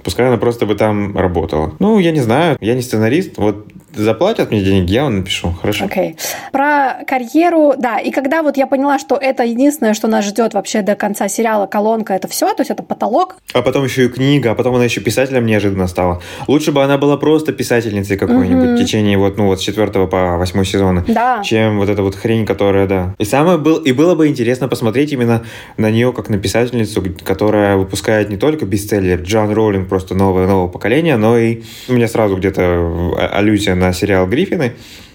[0.06, 1.74] Пускай она просто бы там работала.
[1.80, 3.38] Ну, я не знаю, я не сценарист.
[3.38, 3.66] Вот
[3.96, 5.52] заплатят мне денег, я вам напишу.
[5.60, 5.86] Хорошо.
[5.86, 6.12] Окей.
[6.12, 6.20] Okay.
[6.52, 7.98] Про карьеру, да.
[7.98, 11.66] И когда вот я поняла, что это единственное, что нас ждет вообще до конца сериала,
[11.66, 13.38] колонка, это все, то есть это потолок.
[13.54, 16.22] А потом еще и книга, а потом она еще писателем неожиданно стала.
[16.48, 18.76] Лучше бы она была просто писательницей какой-нибудь mm-hmm.
[18.76, 21.04] в течение вот, ну, вот с четвертого по восьмой сезона.
[21.08, 21.42] Да.
[21.44, 23.16] Чем вот эта вот хрень, которая, да.
[23.18, 25.44] И самое был, и было бы интересно посмотреть именно
[25.78, 30.68] на нее как на писательницу, которая выпускает не только бестселлер Джон Роулинг просто новое, нового
[30.68, 34.74] поколения, но и у меня сразу где-то аллюзия на сериал «Гриффины»,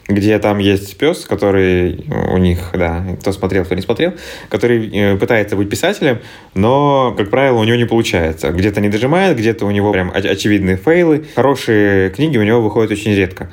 [0.09, 4.15] где там есть пес, который у них, да, кто смотрел, кто не смотрел,
[4.49, 6.21] который э, пытается быть писателем,
[6.55, 8.53] но, как правило, у него не получается.
[8.53, 11.27] Где-то не дожимает, где-то у него прям очевидные фейлы.
[11.37, 13.51] Хорошие книги у него выходят очень редко.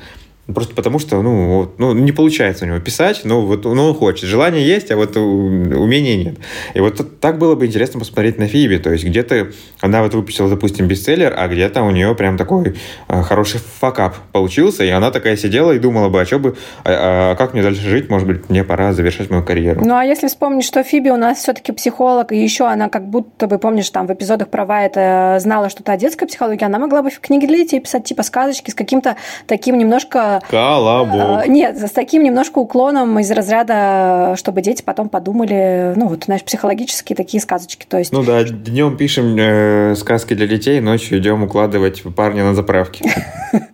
[0.54, 3.94] Просто потому что, ну, вот, ну, не получается у него писать, но вот ну, он
[3.94, 4.24] хочет.
[4.24, 6.38] Желание есть, а вот умения нет.
[6.72, 8.78] И вот так было бы интересно посмотреть на Фиби.
[8.78, 9.48] То есть где-то
[9.80, 12.76] она вот выпустила, допустим, бестселлер, а где-то у нее прям такой
[13.08, 17.32] э, хороший факап получился, и она такая сидела и думала бы, а что бы, а,
[17.32, 19.82] а как мне дальше жить, может быть, мне пора завершать мою карьеру.
[19.84, 23.48] Ну, а если вспомнить, что Фиби у нас все-таки психолог, и еще она как будто
[23.48, 27.10] бы, помнишь, там в эпизодах про это знала что-то о детской психологии, она могла бы
[27.10, 31.44] в книге для детей писать типа сказочки с каким-то таким немножко Колобок.
[31.44, 36.42] Э, нет, с таким немножко уклоном из разряда, чтобы дети потом подумали, ну, вот, знаешь,
[36.44, 37.86] психологические такие сказочки.
[37.88, 38.12] То есть...
[38.12, 43.10] Ну да, днем пишем э, сказки для детей, ночью идем укладывать парня на заправке.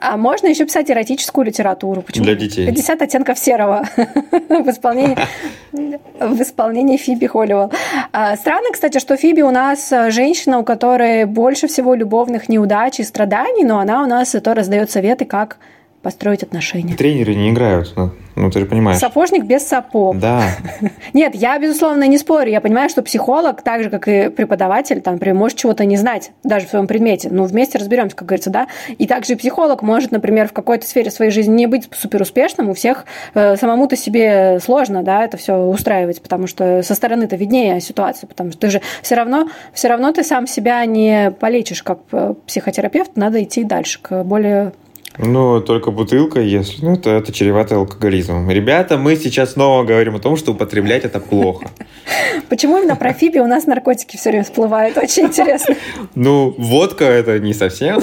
[0.00, 2.02] А можно еще писать эротическую литературу.
[2.02, 2.24] Почему?
[2.24, 2.66] Для детей.
[2.66, 5.16] 50 оттенков серого в исполнении,
[5.72, 7.72] в исполнении Фиби Холливелл.
[8.12, 13.04] А, странно, кстати, что Фиби у нас женщина, у которой больше всего любовных неудач и
[13.04, 15.58] страданий, но она у нас то раздает советы, как
[16.02, 16.94] построить отношения.
[16.94, 17.94] Тренеры не играют
[18.38, 18.98] ну, ты же понимаешь.
[18.98, 20.18] Сапожник без сапог.
[20.18, 20.50] Да.
[21.12, 22.50] Нет, я, безусловно, не спорю.
[22.50, 26.30] Я понимаю, что психолог, так же, как и преподаватель, там, например, может чего-то не знать,
[26.44, 27.28] даже в своем предмете.
[27.32, 28.68] Ну, вместе разберемся, как говорится, да.
[28.96, 32.70] И также и психолог может, например, в какой-то сфере своей жизни не быть супер успешным.
[32.70, 37.80] У всех э, самому-то себе сложно, да, это все устраивать, потому что со стороны-то виднее
[37.80, 41.98] ситуацию, потому что ты же все равно, все равно ты сам себя не полечишь как
[42.12, 44.72] э, психотерапевт, надо идти дальше к более
[45.18, 48.50] ну, только бутылка, если, ну, то это чревато алкоголизмом.
[48.50, 51.70] Ребята, мы сейчас снова говорим о том, что употреблять это плохо.
[52.48, 54.96] Почему именно про Фиби у нас наркотики все время всплывают?
[54.96, 55.74] Очень интересно.
[56.14, 58.00] Ну, водка это не совсем.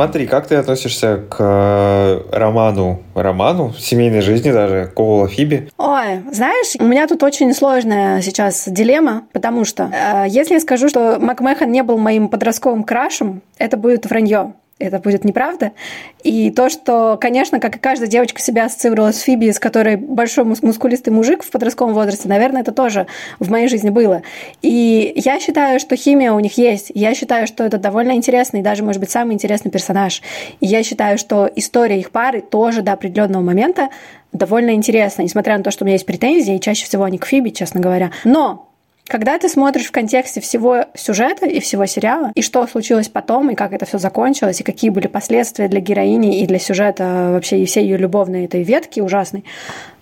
[0.00, 5.68] Смотри, как ты относишься к э, роману, роману, семейной жизни даже, Коула Фиби?
[5.76, 10.88] Ой, знаешь, у меня тут очень сложная сейчас дилемма, потому что э, если я скажу,
[10.88, 15.72] что Макмехан не был моим подростковым крашем, это будет вранье это будет неправда.
[16.24, 20.44] И то, что, конечно, как и каждая девочка себя ассоциировала с Фиби, с которой большой
[20.44, 23.06] мускулистый мужик в подростковом возрасте, наверное, это тоже
[23.38, 24.22] в моей жизни было.
[24.62, 26.90] И я считаю, что химия у них есть.
[26.94, 30.22] Я считаю, что это довольно интересный, даже, может быть, самый интересный персонаж.
[30.60, 33.90] И я считаю, что история их пары тоже до определенного момента
[34.32, 37.26] довольно интересна, несмотря на то, что у меня есть претензии, и чаще всего они к
[37.26, 38.12] Фиби, честно говоря.
[38.24, 38.69] Но
[39.10, 43.56] когда ты смотришь в контексте всего сюжета и всего сериала, и что случилось потом, и
[43.56, 47.66] как это все закончилось, и какие были последствия для героини и для сюжета вообще и
[47.66, 49.44] всей ее любовной этой ветки ужасной,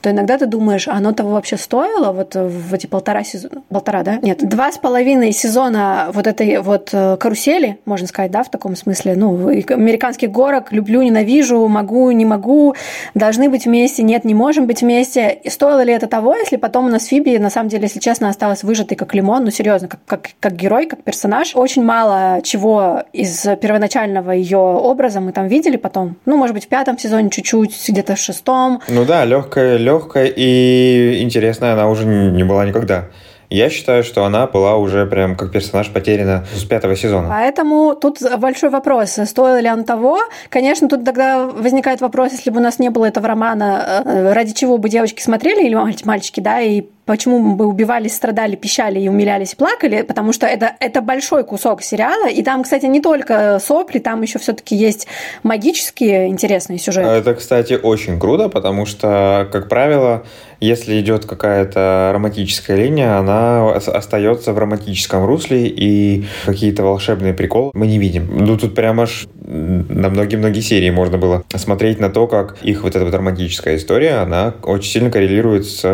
[0.01, 4.03] то иногда ты думаешь, а оно того вообще стоило вот в эти полтора сезона, полтора,
[4.03, 4.19] да?
[4.23, 8.77] Нет, два с половиной сезона вот этой вот э, карусели, можно сказать, да, в таком
[8.77, 12.75] смысле, ну, американских горок, люблю, ненавижу, могу, не могу,
[13.15, 15.39] должны быть вместе, нет, не можем быть вместе.
[15.43, 18.29] И стоило ли это того, если потом у нас Фиби, на самом деле, если честно,
[18.29, 21.55] осталась выжатой как лимон, ну, серьезно, как, как, как герой, как персонаж.
[21.55, 26.17] Очень мало чего из первоначального ее образа мы там видели потом.
[26.27, 28.81] Ну, может быть, в пятом сезоне чуть-чуть, где-то в шестом.
[28.89, 33.07] Ну да, легкая, легкая и интересная она уже не была никогда.
[33.51, 37.29] Я считаю, что она была уже прям как персонаж потеряна с пятого сезона.
[37.31, 40.19] Поэтому тут большой вопрос, стоило ли он того.
[40.51, 44.53] Конечно, тут тогда возникает вопрос, если бы у нас не было этого романа, э, ради
[44.53, 45.75] чего бы девочки смотрели или
[46.05, 51.01] мальчики, да, и почему мы убивались, страдали, пищали и умилялись плакали, потому что это, это
[51.01, 55.07] большой кусок сериала, и там, кстати, не только сопли, там еще все-таки есть
[55.43, 57.09] магические интересные сюжеты.
[57.09, 60.25] Это, кстати, очень круто, потому что, как правило,
[60.61, 67.87] если идет какая-то романтическая линия, она остается в романтическом русле, и какие-то волшебные приколы мы
[67.87, 68.29] не видим.
[68.31, 72.97] Ну, тут прямо аж на многие-многие серии можно было смотреть на то, как их вот
[72.97, 75.85] эта вот романтическая история, она очень сильно коррелирует с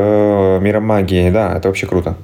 [0.61, 2.17] миром магии магии, да, это вообще круто.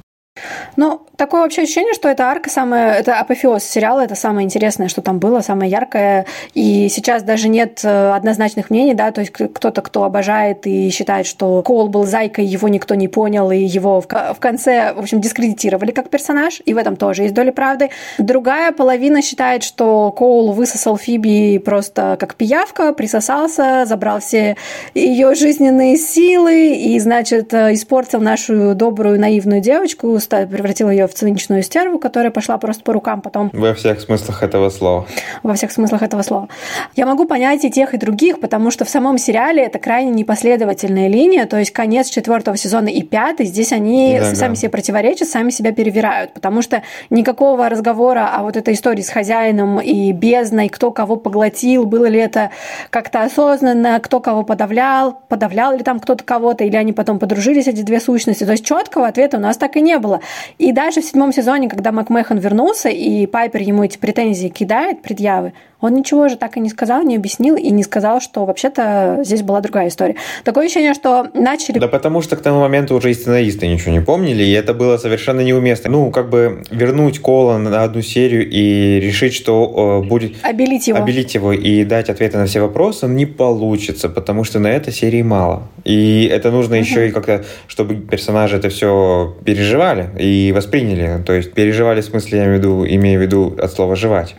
[0.77, 5.03] Ну, такое вообще ощущение, что это арка самая, это апофеоз сериала, это самое интересное, что
[5.03, 6.27] там было, самое яркое.
[6.55, 11.27] И сейчас даже нет э, однозначных мнений, да, то есть кто-то, кто обожает и считает,
[11.27, 15.21] что Коул был зайкой, его никто не понял, и его в, в конце, в общем,
[15.21, 17.91] дискредитировали как персонаж, и в этом тоже есть доля правды.
[18.19, 24.57] Другая половина считает, что Коул высосал Фиби просто как пиявка, присосался, забрал все
[24.95, 31.63] ее жизненные силы и, значит, э, испортил нашу добрую наивную девочку, превратил ее в циничную
[31.63, 33.51] стерву, которая пошла просто по рукам потом.
[33.53, 35.07] Во всех смыслах этого слова.
[35.43, 36.49] Во всех смыслах этого слова.
[36.97, 41.09] Я могу понять и тех, и других, потому что в самом сериале это крайне непоследовательная
[41.09, 44.61] линия, то есть конец четвертого сезона и пятый, здесь они да, сами да.
[44.61, 49.81] себе противоречат, сами себя перевирают, потому что никакого разговора о вот этой истории с хозяином
[49.81, 52.51] и бездной, кто кого поглотил, было ли это
[52.91, 57.83] как-то осознанно, кто кого подавлял, подавлял ли там кто-то кого-то, или они потом подружились, эти
[57.83, 58.45] две сущности.
[58.45, 60.20] То есть четкого ответа у нас так и не было.
[60.59, 65.53] И даже в седьмом сезоне, когда Макмехан вернулся, и Пайпер ему эти претензии кидает, предъявы,
[65.81, 69.43] он ничего же так и не сказал, не объяснил и не сказал, что вообще-то здесь
[69.43, 70.17] была другая история.
[70.45, 71.79] Такое ощущение, что начали...
[71.79, 74.97] Да потому что к тому моменту уже и сценаристы ничего не помнили, и это было
[74.99, 75.91] совершенно неуместно.
[75.91, 80.35] Ну, как бы вернуть Кола на одну серию и решить, что э, будет...
[80.43, 80.99] Обелить его.
[80.99, 85.23] Обелить его и дать ответы на все вопросы не получится, потому что на этой серии
[85.23, 85.63] мало.
[85.85, 86.85] И это нужно угу.
[86.85, 91.23] еще и как-то, чтобы персонажи это все переживали и восприняли.
[91.25, 94.37] То есть переживали в смысле, я имею в виду, имею в виду от слова «жевать».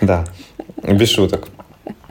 [0.00, 0.24] Да.
[0.82, 1.48] Без шуток.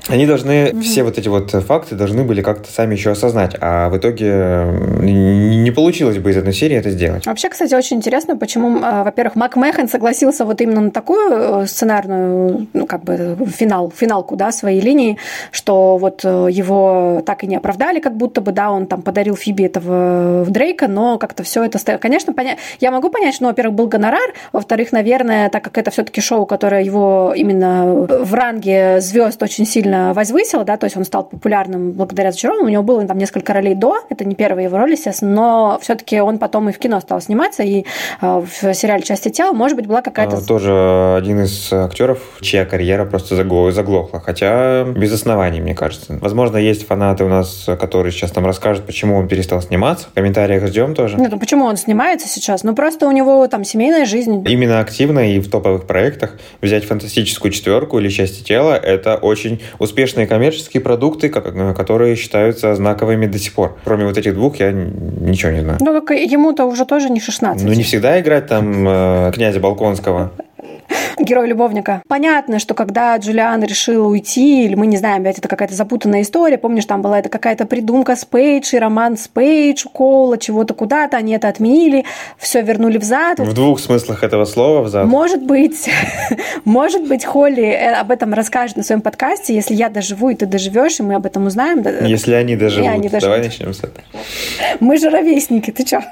[0.08, 0.82] Они должны, угу.
[0.82, 4.66] все вот эти вот факты должны были как-то сами еще осознать, а в итоге
[5.02, 7.26] не получилось бы из одной серии это сделать.
[7.26, 11.68] Вообще, кстати, очень интересно, почему, а, во-первых, Мак Мэхан согласился вот именно на такую э,
[11.68, 15.18] сценарную, ну, как бы, финал, финалку, да, своей линии,
[15.52, 19.36] что вот э, его так и не оправдали, как будто бы, да, он там подарил
[19.36, 21.80] Фиби этого в Дрейка, но как-то все это.
[21.98, 22.58] Конечно, поня...
[22.80, 26.84] я могу понять, что, во-первых, был гонорар, во-вторых, наверное, так как это все-таки шоу, которое
[26.84, 31.92] его именно в ранге звезд очень сильно сильно возвысил, да, то есть он стал популярным
[31.92, 32.68] благодаря «Зачарованному».
[32.68, 36.20] У него было там несколько ролей до, это не первая его роль, естественно, но все-таки
[36.20, 37.86] он потом и в кино стал сниматься, и
[38.22, 40.38] э, в сериале «Части тела», может быть, была какая-то...
[40.38, 46.18] А, тоже один из актеров, чья карьера просто заглохла, хотя без оснований, мне кажется.
[46.22, 50.08] Возможно, есть фанаты у нас, которые сейчас нам расскажут, почему он перестал сниматься.
[50.10, 51.18] В комментариях ждем тоже.
[51.18, 52.64] Нет, ну почему он снимается сейчас?
[52.64, 54.44] Ну просто у него там семейная жизнь.
[54.48, 60.28] Именно активно и в топовых проектах взять фантастическую четверку или части тела, это очень успешные
[60.28, 63.78] коммерческие продукты, которые считаются знаковыми до сих пор.
[63.84, 65.78] Кроме вот этих двух я ничего не знаю.
[65.82, 67.66] Ну, так ему-то уже тоже не 16.
[67.66, 70.32] Ну, не всегда играть там э, князя Балконского
[71.18, 72.02] герой-любовника.
[72.08, 76.58] Понятно, что когда Джулиан решил уйти, или мы не знаем, опять это какая-то запутанная история,
[76.58, 81.18] помнишь, там была это какая-то придумка с Пейдж и роман с Пейдж, Коула, чего-то куда-то,
[81.18, 82.06] они это отменили,
[82.38, 83.40] все вернули взад.
[83.40, 85.06] В двух смыслах этого слова взад.
[85.06, 85.90] Может быть,
[86.66, 90.46] может быть, Холли э, об этом расскажет на своем подкасте, если я доживу, и ты
[90.46, 91.84] доживешь, и мы об этом узнаем.
[92.06, 93.24] Если они доживут, они доживут.
[93.24, 94.04] давай начнем с этого.
[94.80, 96.04] Мы же ровесники, ты что?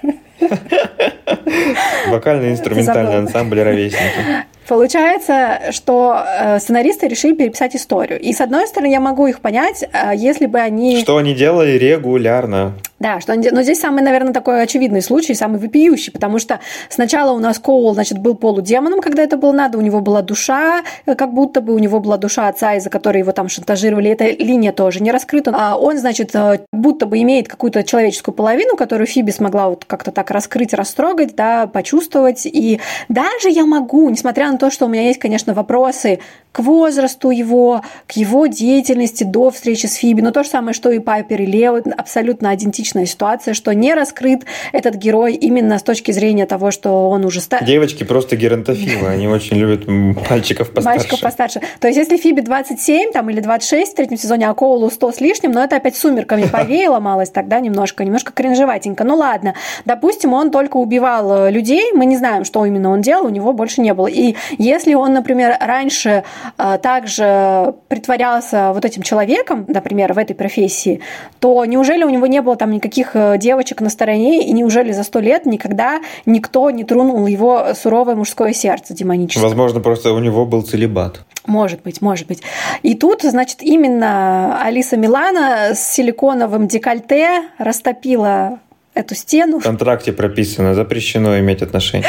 [2.09, 4.45] Вокально-инструментальный ансамбль ровесники.
[4.67, 8.19] Получается, что э, сценаристы решили переписать историю.
[8.19, 10.99] И с одной стороны, я могу их понять, э, если бы они...
[10.99, 12.73] Что они делали регулярно.
[12.99, 17.33] Да, что он, но здесь самый, наверное, такой очевидный случай, самый вопиющий, потому что сначала
[17.33, 21.15] у нас Коул, значит, был полудемоном, когда это было надо, у него была душа, э,
[21.15, 24.71] как будто бы у него была душа отца, из-за которой его там шантажировали, эта линия
[24.71, 26.33] тоже не раскрыта, а он, значит,
[26.71, 31.67] будто бы имеет какую-то человеческую половину, которую Фиби смогла вот как-то так раскрыть, растрогать, да,
[31.67, 36.19] почувствовать, и даже я могу, несмотря на то, что у меня есть, конечно, вопросы
[36.53, 40.91] к возрасту его, к его деятельности до встречи с Фиби, но то же самое, что
[40.91, 46.11] и Пайпер, и Лео, абсолютно идентичная ситуация, что не раскрыт этот герой именно с точки
[46.11, 47.63] зрения того, что он уже стар.
[47.63, 49.87] Девочки просто геронтофилы, они очень любят
[50.29, 50.99] мальчиков постарше.
[50.99, 51.61] Мальчиков постарше.
[51.79, 55.21] То есть, если Фиби 27 там, или 26 в третьем сезоне, а Коулу 100 с
[55.21, 59.03] лишним, но это опять сумерками повеяло малость тогда немножко, немножко кринжеватенько.
[59.03, 63.25] Ну ладно, допустим, он только убивал э, людей, мы не знаем, что именно он делал,
[63.25, 64.05] у него больше не было.
[64.05, 66.23] И если он, например, раньше
[66.57, 71.01] также притворялся вот этим человеком, например, в этой профессии,
[71.39, 75.03] то неужели у него не было там никаких э, девочек на стороне, и неужели за
[75.03, 79.43] сто лет никогда никто не тронул его суровое мужское сердце демоническое?
[79.43, 81.21] Возможно, просто у него был целебат.
[81.45, 82.41] Может быть, может быть.
[82.83, 88.59] И тут, значит, именно Алиса Милана с силиконовым декольте растопила
[88.93, 89.59] эту стену.
[89.59, 92.07] В контракте прописано, запрещено иметь отношения.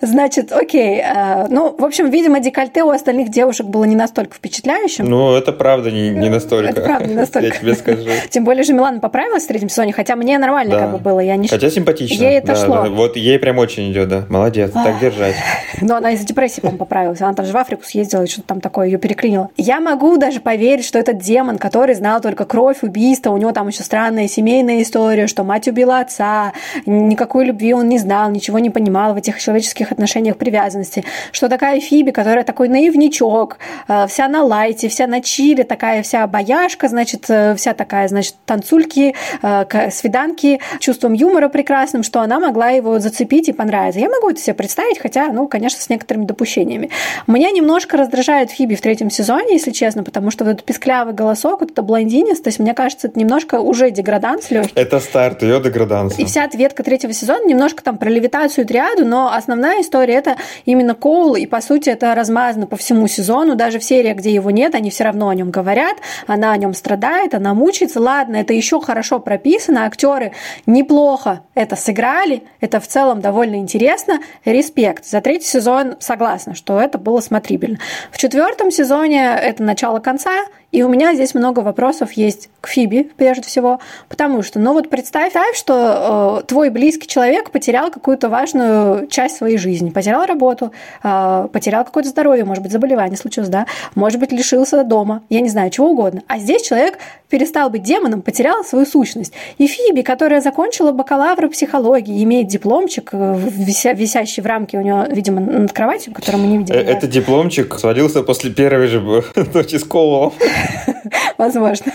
[0.02, 1.02] Значит, окей.
[1.02, 5.06] Э, ну, в общем, видимо, декольте у остальных девушек было не настолько впечатляющим.
[5.06, 6.70] Ну, это правда не, не настолько.
[6.70, 7.48] Это правда не настолько.
[7.48, 8.10] Я тебе скажу.
[8.30, 10.80] Тем более же Милана поправилась в третьем сезоне, хотя мне нормально да.
[10.82, 11.20] как бы было.
[11.20, 11.48] Я не...
[11.48, 12.22] Хотя симпатично.
[12.22, 12.76] Ей это да, шло.
[12.84, 12.90] Да.
[12.90, 14.26] Вот ей прям очень идет, да.
[14.30, 15.36] Молодец, так держать.
[15.82, 17.22] Но она из-за депрессии, по-моему, поправилась.
[17.22, 19.50] Она там же в Африку съездила и что-то там такое ее переклинило.
[19.58, 23.68] Я могу даже поверить, что этот демон, который знал только кровь, убийство, у него там
[23.68, 26.54] еще странная семейная история, что мать убила отца,
[26.86, 31.80] никакой любви он не знал, ничего не понимал в этих человеческих отношениях привязанности, что такая
[31.80, 37.26] Фиби, которая такой наивничок, э, вся на лайте, вся на чили, такая вся бояшка, значит,
[37.30, 43.50] э, вся такая, значит, танцульки, э, свиданки, чувством юмора прекрасным, что она могла его зацепить
[43.50, 44.00] и понравиться.
[44.00, 46.90] Я могу это себе представить, хотя, ну, конечно, с некоторыми допущениями.
[47.28, 51.62] Меня немножко раздражает Фиби в третьем сезоне, если честно, потому что вот этот писклявый голосок,
[51.62, 54.74] вот это блондинистость, мне кажется, это немножко уже деграданс легкий.
[54.76, 56.22] Это старт ее деграданса.
[56.22, 60.38] И вся ответка третьего сезона немножко там про левитацию и триаду, но основная история это
[60.66, 64.52] именно Коул, и по сути это размазано по всему сезону, даже в сериях, где его
[64.52, 68.00] нет, они все равно о нем говорят, она о нем страдает, она мучается.
[68.00, 70.34] Ладно, это еще хорошо прописано, актеры
[70.66, 75.06] неплохо это сыграли, это в целом довольно интересно, респект.
[75.06, 77.80] За третий сезон согласна, что это было смотрибельно.
[78.12, 80.32] В четвертом сезоне это начало конца,
[80.72, 84.90] и у меня здесь много вопросов есть к Фиби, прежде всего, потому что, ну вот
[84.90, 90.72] представь, что э, твой близкий человек потерял какую-то важную часть своей жизни, потерял работу,
[91.04, 95.50] э, потерял какое-то здоровье, может быть, заболевание случилось, да, может быть, лишился дома, я не
[95.50, 96.22] знаю, чего угодно.
[96.28, 96.98] А здесь человек
[97.30, 99.34] перестал быть демоном, потерял свою сущность.
[99.58, 105.08] И Фиби, которая закончила бакалавра психологии, имеет дипломчик, э, вися, висящий в рамке у нее,
[105.10, 106.76] видимо, над кроватью, который мы не видим.
[106.76, 109.02] Э, этот дипломчик свалился после первой же
[109.54, 110.34] ночи с Ковалом.
[111.38, 111.92] Возможно.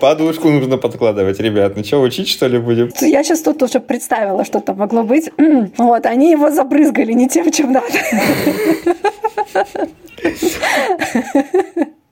[0.00, 1.76] Подушку нужно подкладывать, ребят.
[1.76, 2.90] Ну что, учить, что ли, будем?
[3.00, 5.30] Я сейчас тут уже представила, что там могло быть.
[5.78, 7.86] Вот, они его забрызгали не тем, чем надо.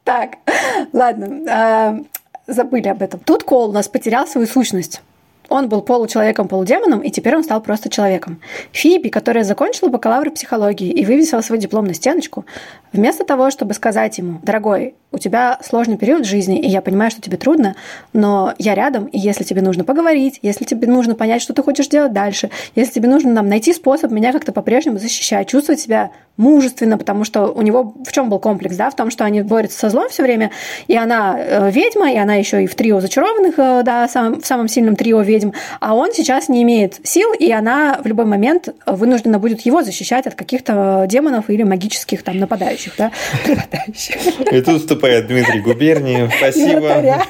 [0.03, 0.39] Так,
[0.93, 1.97] ладно, а,
[2.49, 3.21] забыли об этом.
[3.21, 5.03] Тут Кол у нас потерял свою сущность.
[5.51, 8.41] Он был получеловеком, полудемоном, и теперь он стал просто человеком.
[8.71, 12.47] Фиби, которая закончила бакалавр психологии и вывесила свой диплом на стеночку,
[12.93, 17.21] вместо того, чтобы сказать ему, дорогой, у тебя сложный период жизни, и я понимаю, что
[17.21, 17.75] тебе трудно,
[18.13, 21.89] но я рядом, и если тебе нужно поговорить, если тебе нужно понять, что ты хочешь
[21.89, 26.97] делать дальше, если тебе нужно нам найти способ меня как-то по-прежнему защищать, чувствовать себя мужественно,
[26.97, 29.91] потому что у него в чем был комплекс, да, в том, что они борются со
[29.91, 30.51] злом все время,
[30.87, 34.47] и она э, ведьма, и она еще и в трио зачарованных, э, да, сам, в
[34.47, 38.71] самом сильном трио ведьм, а он сейчас не имеет сил, и она в любой момент
[38.87, 43.13] вынуждена будет его защищать от каких-то демонов или магических там нападающих, да,
[43.47, 44.17] нападающих.
[45.01, 46.31] Вступает Дмитрий Губерниев.
[46.39, 47.27] Спасибо.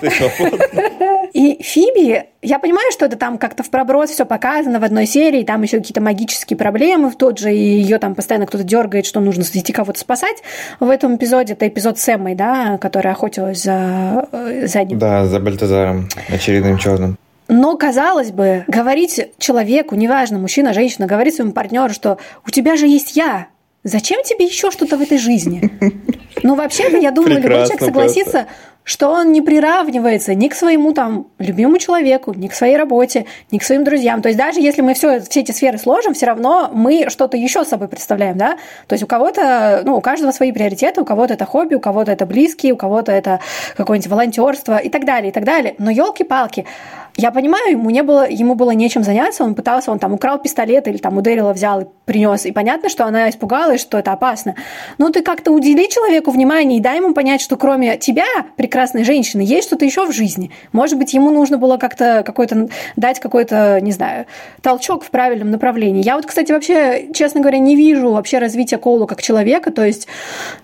[1.32, 5.44] И Фиби, я понимаю, что это там как-то в проброс все показано в одной серии,
[5.44, 9.20] там еще какие-то магические проблемы в тот же, и ее там постоянно кто-то дергает, что
[9.20, 10.38] нужно идти кого-то спасать.
[10.80, 14.98] В этом эпизоде это эпизод с Эммой, да, которая охотилась за, э, за ним.
[14.98, 17.16] Да, за Бальтазаром, очередным черным.
[17.46, 22.86] Но, казалось бы, говорить человеку, неважно, мужчина, женщина, говорить своему партнеру, что у тебя же
[22.86, 23.46] есть я,
[23.82, 25.70] Зачем тебе еще что-то в этой жизни?
[26.42, 28.46] Ну, вообще-то, я думаю, любой человек согласится,
[28.82, 33.58] что он не приравнивается ни к своему там любимому человеку, ни к своей работе, ни
[33.58, 34.20] к своим друзьям.
[34.22, 37.64] То есть даже если мы все, все эти сферы сложим, все равно мы что-то еще
[37.64, 38.56] с собой представляем, да?
[38.86, 42.10] То есть у кого-то, ну, у каждого свои приоритеты, у кого-то это хобби, у кого-то
[42.10, 43.40] это близкие, у кого-то это
[43.76, 45.74] какое-нибудь волонтерство и так далее, и так далее.
[45.78, 46.66] Но елки-палки,
[47.16, 50.88] я понимаю, ему не было, ему было нечем заняться, он пытался, он там украл пистолет
[50.88, 52.46] или там у Дэрила взял и принес.
[52.46, 54.54] И понятно, что она испугалась, что это опасно.
[54.98, 58.24] Но ты как-то удели человеку внимание и дай ему понять, что кроме тебя,
[58.56, 60.50] прекрасной женщины, есть что-то еще в жизни.
[60.72, 64.26] Может быть, ему нужно было как-то какой-то дать какой-то, не знаю,
[64.62, 66.02] толчок в правильном направлении.
[66.02, 69.70] Я вот, кстати, вообще, честно говоря, не вижу вообще развития Коула как человека.
[69.70, 70.08] То есть,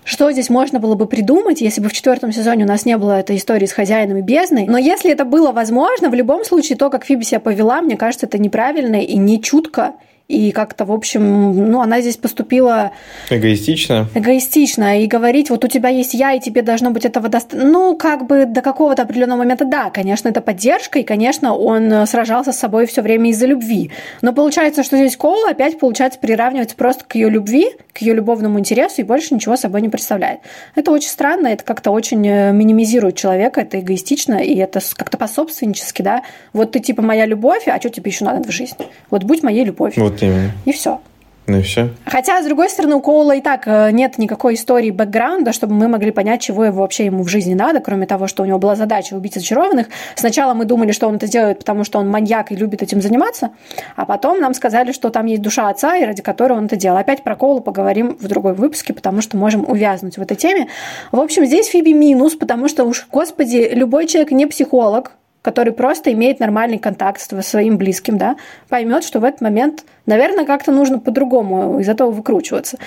[0.03, 3.19] что здесь можно было бы придумать, если бы в четвертом сезоне у нас не было
[3.19, 4.65] этой истории с хозяином и бездной.
[4.67, 8.25] Но если это было возможно, в любом случае то, как Фиби себя повела, мне кажется,
[8.25, 9.95] это неправильно и не чутко.
[10.27, 12.91] И как-то, в общем, ну, она здесь поступила...
[13.29, 14.09] Эгоистично?
[14.13, 15.01] Эгоистично.
[15.01, 17.69] И говорить, вот у тебя есть я, и тебе должно быть этого достаточно...
[17.69, 22.51] Ну, как бы до какого-то определенного момента, да, конечно, это поддержка, и, конечно, он сражался
[22.51, 23.91] с собой все время из-за любви.
[24.21, 28.59] Но получается, что здесь Коул опять, получается, приравнивается просто к ее любви, к ее любовному
[28.59, 30.41] интересу, и больше ничего собой не представляет.
[30.75, 36.01] Это очень странно, это как-то очень э, минимизирует человека, это эгоистично, и это как-то пособственнически,
[36.01, 36.23] да.
[36.51, 38.87] Вот ты типа моя любовь, а что тебе еще надо в жизни?
[39.09, 40.03] Вот будь моей любовью.
[40.03, 40.51] Вот именно.
[40.65, 40.99] И все.
[41.47, 41.91] Ну и все.
[42.05, 45.87] Хотя, с другой стороны, у Коула и так э, нет никакой истории бэкграунда, чтобы мы
[45.87, 48.75] могли понять, чего его вообще ему в жизни надо, кроме того, что у него была
[48.75, 49.87] задача убить зачарованных.
[50.15, 53.51] Сначала мы думали, что он это делает, потому что он маньяк и любит этим заниматься,
[53.95, 56.97] а потом нам сказали, что там есть душа отца, и ради которой он это делал.
[56.97, 60.67] Опять про Коула поговорим в другой выпуске, потому что можем увязнуть в этой теме.
[61.13, 65.13] В общем, здесь Фиби минус, потому что уж, господи, любой человек не психолог,
[65.47, 68.35] который просто имеет нормальный контакт со своим близким, да,
[68.67, 72.77] поймет, что в этот момент, наверное, как-то нужно по-другому из этого выкручиваться.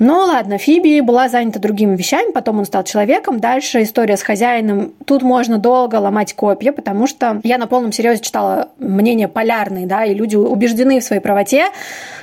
[0.00, 3.38] Ну ладно, Фиби была занята другими вещами, потом он стал человеком.
[3.38, 4.94] Дальше история с хозяином.
[5.04, 10.06] Тут можно долго ломать копья, потому что я на полном серьезе читала мнения полярные, да,
[10.06, 11.66] и люди убеждены в своей правоте.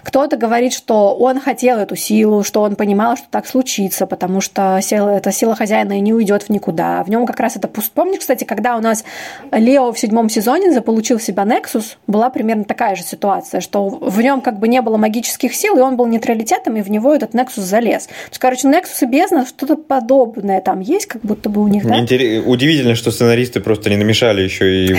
[0.02, 4.80] Кто-то говорит, что он хотел эту силу, что он понимал, что так случится, потому что
[4.82, 7.04] сила, эта сила хозяина не уйдет в никуда.
[7.04, 7.92] В нем как раз это пуст.
[7.92, 9.04] Помнишь, кстати, когда у нас
[9.52, 14.22] Лео в седьмом сезоне заполучил в себя Нексус, была примерно такая же ситуация, что в
[14.22, 17.34] нем как бы не было магических сил, и он был нейтралитетом, и в него этот
[17.34, 18.08] Нексус залез.
[18.08, 21.86] То есть, короче, Nexus и бездна что-то подобное там есть, как будто бы у них,
[21.86, 22.00] да?
[22.00, 22.44] Интерес...
[22.46, 24.96] Удивительно, что сценаристы просто не намешали еще и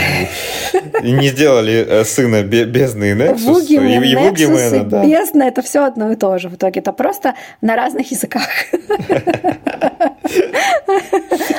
[1.02, 3.66] не сделали э, сына бездны и Nexus.
[3.68, 6.80] и Nexus и бездна– это все одно и то же в итоге.
[6.80, 8.48] Это просто на разных языках.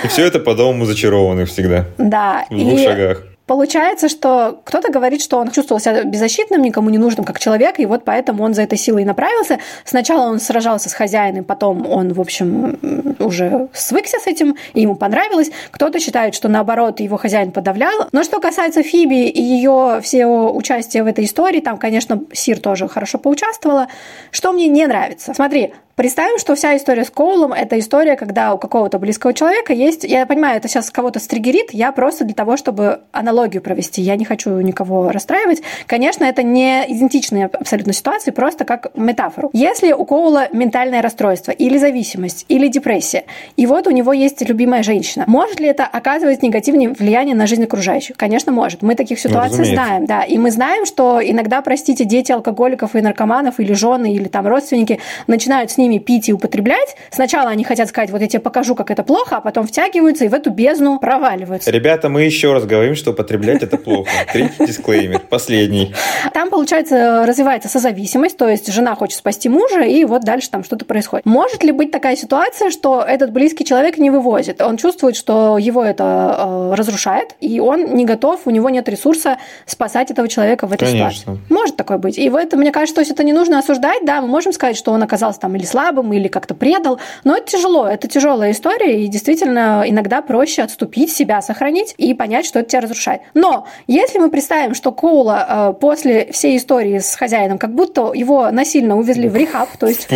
[0.03, 1.86] И все это по дому зачарованных всегда.
[1.97, 2.45] Да.
[2.49, 3.24] В двух шагах.
[3.50, 7.88] Получается, что кто-то говорит, что он чувствовал себя беззащитным, никому не нужным как человек, и
[7.88, 9.58] вот поэтому он за этой силой направился.
[9.86, 12.78] Сначала он сражался с хозяином, потом он, в общем,
[13.18, 15.50] уже свыкся с этим, и ему понравилось.
[15.72, 18.08] Кто-то считает, что наоборот его хозяин подавлял.
[18.12, 22.88] Но что касается Фиби и ее всего участия в этой истории, там, конечно, Сир тоже
[22.88, 23.88] хорошо поучаствовала.
[24.30, 25.34] Что мне не нравится?
[25.34, 30.06] Смотри, Представим, что вся история с Коулом– это история, когда у какого-то близкого человека есть…
[30.06, 33.02] Я понимаю, это сейчас кого-то стригерит, я просто для того, чтобы
[33.40, 34.02] аналогию провести.
[34.02, 35.62] Я не хочу никого расстраивать.
[35.86, 39.50] Конечно, это не идентичные абсолютно ситуации, просто как метафору.
[39.54, 43.26] Если у Коула ментальное расстройство или зависимость, или депрессия,
[43.58, 47.64] и вот у него есть любимая женщина, может ли это оказывать негативное влияние на жизнь
[47.64, 48.16] окружающих?
[48.18, 48.82] Конечно, может.
[48.82, 50.24] Мы таких ситуаций ну, знаем, да.
[50.24, 55.00] И мы знаем, что иногда, простите, дети алкоголиков и наркоманов, или жены, или там родственники
[55.28, 56.96] начинают с ними ними пить и употреблять.
[57.10, 60.28] Сначала они хотят сказать, вот я тебе покажу, как это плохо, а потом втягиваются и
[60.28, 61.72] в эту бездну проваливаются.
[61.72, 64.10] Ребята, мы еще раз говорим, что употреблять это плохо.
[64.32, 65.94] Третий дисклеймер, последний.
[66.34, 70.86] Там, получается, развивается созависимость, то есть жена хочет спасти мужа, и вот дальше там что-то
[70.86, 71.26] происходит.
[71.26, 74.62] Может ли быть такая ситуация, что этот близкий человек не вывозит?
[74.62, 79.38] Он чувствует, что его это э, разрушает, и он не готов, у него нет ресурса
[79.66, 81.22] спасать этого человека в этой Конечно.
[81.22, 81.42] ситуации.
[81.50, 82.18] Может такое быть.
[82.18, 84.76] И в этом, мне кажется, то есть это не нужно осуждать, да, мы можем сказать,
[84.78, 87.00] что он оказался там или слабым, слабым или как-то предал.
[87.24, 92.46] Но это тяжело, это тяжелая история, и действительно иногда проще отступить, себя сохранить и понять,
[92.46, 93.19] что это тебя разрушает.
[93.34, 98.52] Но если мы представим, что Коула э, после всей истории с хозяином, как будто его
[98.52, 100.08] насильно увезли в рехаб, то есть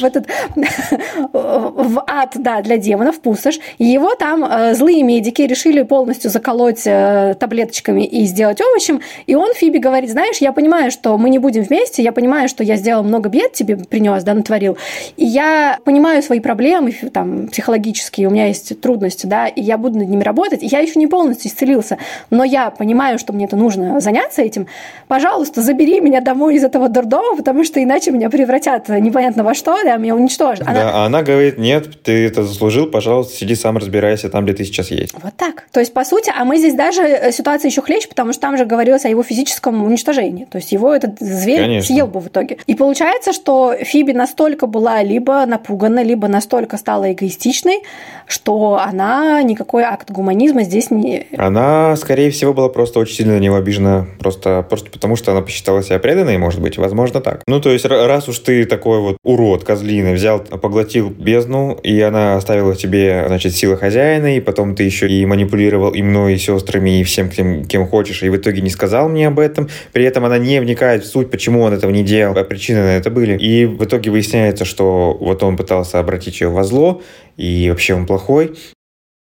[0.00, 0.26] в этот
[1.32, 6.82] в ад, да, для демонов, пустошь, и его там э, злые медики решили полностью заколоть
[6.86, 11.38] э, таблеточками и сделать овощем, и он Фиби говорит, знаешь, я понимаю, что мы не
[11.38, 14.76] будем вместе, я понимаю, что я сделал много бед тебе принес, да, натворил,
[15.16, 19.98] и я понимаю свои проблемы там, психологические, у меня есть трудности, да, и я буду
[19.98, 21.98] над ними работать, и я еще не полностью исцелился,
[22.30, 24.66] но я понимаю, что мне это нужно заняться этим,
[25.08, 29.76] пожалуйста, забери меня домой из этого дурдома, потому что иначе меня превратят непонятно во что,
[29.82, 30.68] да, меня уничтожат.
[30.68, 30.74] Она...
[30.74, 34.64] Да, а она говорит, нет, ты это заслужил, пожалуйста, сиди сам разбирайся там, где ты
[34.64, 35.14] сейчас есть.
[35.22, 35.64] Вот так.
[35.72, 38.56] То есть, по сути, а мы здесь даже э, ситуация еще хлеще, потому что там
[38.56, 40.44] же говорилось о его физическом уничтожении.
[40.44, 41.94] То есть его этот зверь Конечно.
[41.94, 42.58] съел бы в итоге.
[42.66, 47.82] И получается, что Фиби настолько была либо напугана, либо настолько стала эгоистичной,
[48.26, 51.26] что она никакой акт гуманизма здесь не...
[51.36, 55.42] Она, скорее всего, была просто очень сильно на него обижена, просто, просто потому, что она
[55.42, 57.42] посчитала себя преданной, может быть, возможно так.
[57.46, 62.36] Ну, то есть, раз уж ты такой вот урод, козлина, взял, поглотил бездну, и она
[62.36, 67.00] оставила тебе, значит, силы хозяина, и потом ты еще и манипулировал и мной, и сестрами,
[67.00, 69.68] и всем, кем, кем хочешь, и в итоге не сказал мне об этом.
[69.92, 72.96] При этом она не вникает в суть, почему он этого не делал, а причины на
[72.96, 73.36] это были.
[73.36, 77.02] И в итоге выясняется, что вот он пытался обратить ее во зло,
[77.36, 78.52] и вообще он плохой.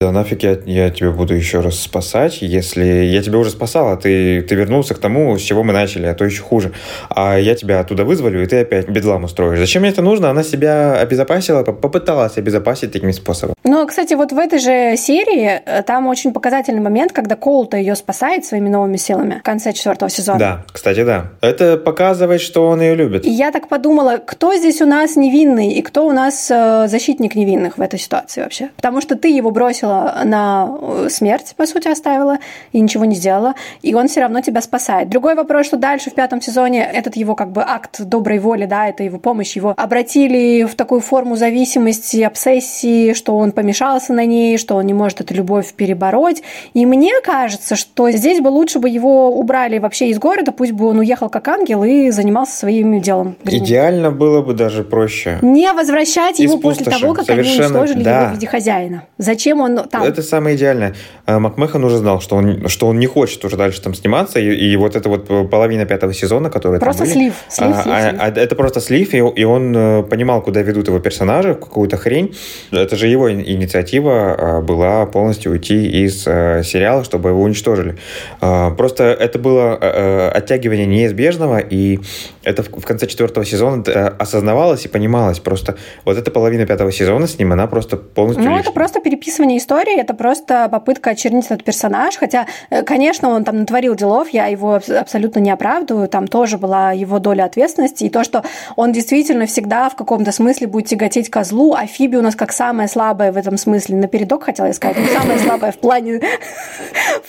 [0.00, 3.96] Да нафиг я, я тебя буду еще раз спасать, если я тебя уже спасал, а
[3.96, 6.72] ты, ты вернулся к тому, с чего мы начали, а то еще хуже.
[7.08, 9.58] А я тебя оттуда вызволю, и ты опять бедлам устроишь.
[9.60, 10.28] Зачем мне это нужно?
[10.28, 13.54] Она себя обезопасила, попыталась обезопасить таким способом.
[13.64, 17.94] Ну, кстати, вот в этой же серии э, там очень показательный момент, когда Коул-то ее
[17.94, 20.38] спасает своими новыми силами в конце четвертого сезона.
[20.38, 21.30] Да, кстати, да.
[21.40, 23.24] Это показывает, что он ее любит.
[23.24, 27.36] И я так подумала, кто здесь у нас невинный и кто у нас э, защитник
[27.36, 28.68] невинных в этой ситуации вообще?
[28.76, 32.38] Потому что ты его бросил бросила на э, смерть, по сути, оставила
[32.72, 35.08] и ничего не сделала, и он все равно тебя спасает.
[35.08, 38.88] Другой вопрос, что дальше в пятом сезоне этот его как бы акт доброй воли, да,
[38.88, 44.58] это его помощь, его обратили в такую форму зависимости, обсессии, что он помешался на ней,
[44.58, 46.42] что он не может эту любовь перебороть.
[46.74, 50.86] И мне кажется, что здесь бы лучше бы его убрали вообще из города, пусть бы
[50.86, 53.36] он уехал как ангел и занимался своим делом.
[53.44, 55.38] Идеально было бы даже проще.
[55.42, 58.20] Не возвращать его после того, как Совершенно, они уничтожили да.
[58.20, 59.04] его в виде хозяина.
[59.18, 60.04] Зачем он там.
[60.04, 60.94] Это самое идеальное.
[61.26, 64.54] А, Макмехан уже знал, что он, что он не хочет уже дальше там сниматься, и,
[64.54, 67.34] и вот это вот половина пятого сезона, который Просто там слив.
[67.48, 67.94] слив, а, слив, слив.
[67.94, 71.96] А, а, это просто слив, и, и он э, понимал, куда ведут его персонажи, какую-то
[71.96, 72.34] хрень.
[72.70, 77.96] Это же его инициатива а, была полностью уйти из а, сериала, чтобы его уничтожили.
[78.40, 82.00] А, просто это было а, оттягивание неизбежного, и
[82.44, 83.82] это в, в конце четвертого сезона
[84.18, 85.38] осознавалось и понималось.
[85.40, 88.44] Просто вот эта половина пятого сезона с ним, она просто полностью...
[88.44, 88.62] Ну, лишняя.
[88.62, 93.58] это просто переписывание истории, это просто попытка очернить этот персонаж, хотя, э, конечно, он там
[93.58, 98.24] натворил делов, я его абсолютно не оправдываю, там тоже была его доля ответственности, и то,
[98.24, 98.44] что
[98.76, 102.88] он действительно всегда в каком-то смысле будет тяготеть козлу, а Фиби у нас как самая
[102.88, 106.20] слабая в этом смысле, напередок хотела я сказать, самая слабая в плане,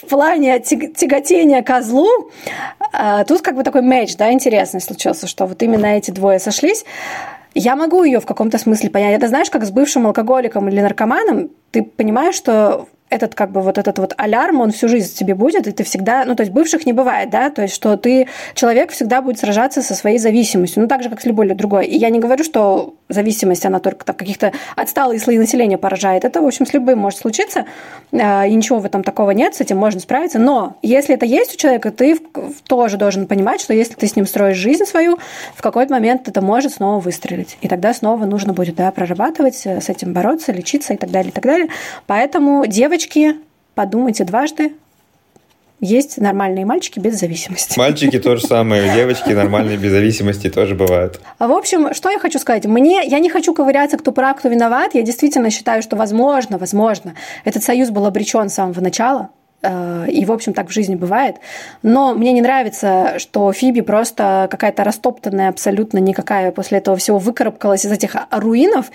[0.01, 2.07] в плане тяготения козлу,
[2.91, 6.85] а, тут как бы такой матч, да, интересный случился, что вот именно эти двое сошлись,
[7.53, 9.17] я могу ее в каком-то смысле понять.
[9.17, 13.77] Это знаешь, как с бывшим алкоголиком или наркоманом, ты понимаешь, что этот как бы вот
[13.77, 16.85] этот вот алярм, он всю жизнь тебе будет, и ты всегда, ну то есть бывших
[16.85, 20.87] не бывает, да, то есть что ты, человек всегда будет сражаться со своей зависимостью, ну
[20.87, 21.85] так же, как с любой другой.
[21.85, 26.25] И я не говорю, что зависимость, она только там каких-то отсталые слои населения поражает.
[26.25, 27.65] Это, в общем, с любым может случиться,
[28.11, 30.39] а, и ничего в этом такого нет, с этим можно справиться.
[30.39, 32.17] Но если это есть у человека, ты
[32.67, 35.19] тоже должен понимать, что если ты с ним строишь жизнь свою,
[35.55, 37.57] в какой-то момент это может снова выстрелить.
[37.61, 41.29] И тогда снова нужно будет да, прорабатывать, э, с этим бороться, лечиться и так далее,
[41.29, 41.67] и так далее.
[42.07, 43.04] Поэтому девочки,
[43.75, 44.73] подумайте дважды,
[45.81, 47.77] есть нормальные мальчики без зависимости.
[47.77, 51.19] Мальчики то же самое, девочки нормальные без зависимости тоже бывают.
[51.37, 52.65] А В общем, что я хочу сказать?
[52.65, 54.95] Мне, я не хочу ковыряться, кто прав, кто виноват.
[54.95, 59.29] Я действительно считаю, что возможно, возможно, этот союз был обречен с самого начала.
[59.61, 61.37] Э, и, в общем, так в жизни бывает.
[61.83, 67.85] Но мне не нравится, что Фиби просто какая-то растоптанная, абсолютно никакая после этого всего выкарабкалась
[67.85, 68.91] из этих руинов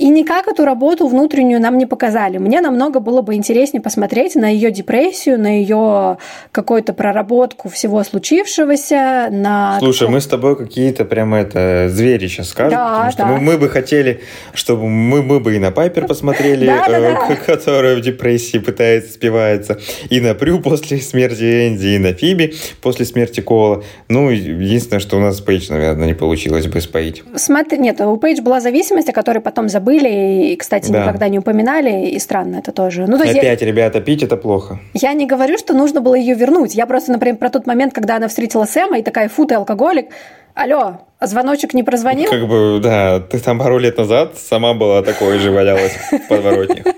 [0.00, 2.38] и никак эту работу внутреннюю нам не показали.
[2.38, 6.16] Мне намного было бы интереснее посмотреть на ее депрессию, на ее
[6.52, 9.28] какую-то проработку всего случившегося.
[9.30, 13.26] На Слушай, мы с тобой какие-то прямо это звери сейчас скажем, да, потому что да.
[13.28, 14.22] мы, мы бы хотели,
[14.54, 20.18] чтобы мы, мы бы и на Пайпер посмотрели, э, которая в депрессии пытается, спивается, и
[20.20, 23.84] на Прю после смерти Энди, и на Фиби после смерти Кола.
[24.08, 27.22] Ну, единственное, что у нас Пейдж, наверное, не получилось бы споить.
[27.36, 31.02] Смотри, нет, у Пейдж была зависимость, о которой потом забыли забыли и, кстати, да.
[31.02, 33.06] никогда не упоминали, и странно это тоже.
[33.06, 33.66] Ну, то есть Опять, я...
[33.66, 34.78] ребята, пить это плохо.
[34.94, 36.74] Я не говорю, что нужно было ее вернуть.
[36.74, 40.06] Я просто, например, про тот момент, когда она встретила Сэма и такая, фу, ты алкоголик.
[40.54, 42.30] Алло, звоночек не прозвонил?
[42.30, 46.84] Как бы, да, ты там пару лет назад сама была такой же валялась в подворотне.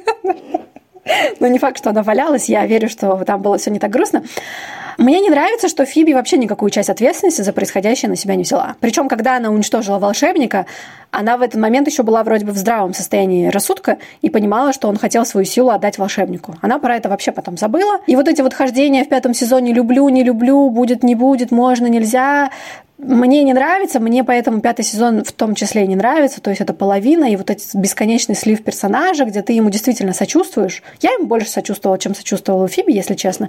[1.40, 4.22] Ну, не факт, что она валялась, я верю, что там было все не так грустно.
[4.98, 8.76] Мне не нравится, что Фиби вообще никакую часть ответственности за происходящее на себя не взяла.
[8.80, 10.66] Причем, когда она уничтожила волшебника,
[11.10, 14.88] она в этот момент еще была вроде бы в здравом состоянии рассудка и понимала, что
[14.88, 16.56] он хотел свою силу отдать волшебнику.
[16.62, 18.00] Она про это вообще потом забыла.
[18.06, 21.86] И вот эти вот хождения в пятом сезоне «люблю, не люблю», «будет, не будет», «можно,
[21.86, 22.50] нельзя»,
[23.02, 26.72] мне не нравится, мне поэтому пятый сезон в том числе не нравится, то есть это
[26.72, 30.84] половина, и вот этот бесконечный слив персонажа, где ты ему действительно сочувствуешь.
[31.00, 33.48] Я ему больше сочувствовала, чем сочувствовала Фиби, если честно.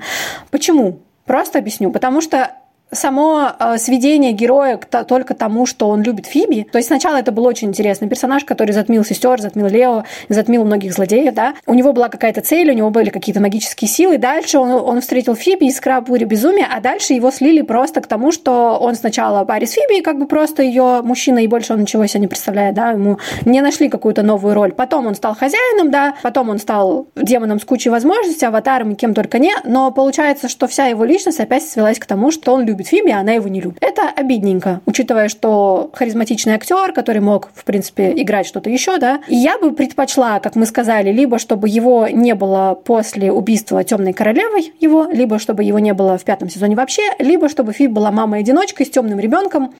[0.49, 0.99] Почему?
[1.25, 1.91] Просто объясню.
[1.91, 2.55] Потому что
[2.93, 6.67] само э, сведение героя к только тому, что он любит Фиби.
[6.71, 10.93] То есть сначала это был очень интересный персонаж, который затмил сестер, затмил Лео, затмил многих
[10.93, 11.53] злодеев, да.
[11.65, 14.17] У него была какая-то цель, у него были какие-то магические силы.
[14.17, 18.31] Дальше он, он встретил Фиби, искра буря безумия, а дальше его слили просто к тому,
[18.31, 22.05] что он сначала паре с Фиби, как бы просто ее мужчина, и больше он ничего
[22.07, 24.71] себе не представляет, да, ему не нашли какую-то новую роль.
[24.71, 29.13] Потом он стал хозяином, да, потом он стал демоном с кучей возможностей, аватаром и кем
[29.13, 32.82] только не, но получается, что вся его личность опять свелась к тому, что он любит
[32.83, 33.77] любит Фиби, а она его не любит.
[33.81, 39.21] Это обидненько, учитывая, что харизматичный актер, который мог, в принципе, играть что-то еще, да.
[39.27, 44.13] И я бы предпочла, как мы сказали, либо чтобы его не было после убийства темной
[44.13, 48.11] королевой его, либо чтобы его не было в пятом сезоне вообще, либо чтобы Фиби была
[48.11, 49.73] мамой-одиночкой с темным ребенком.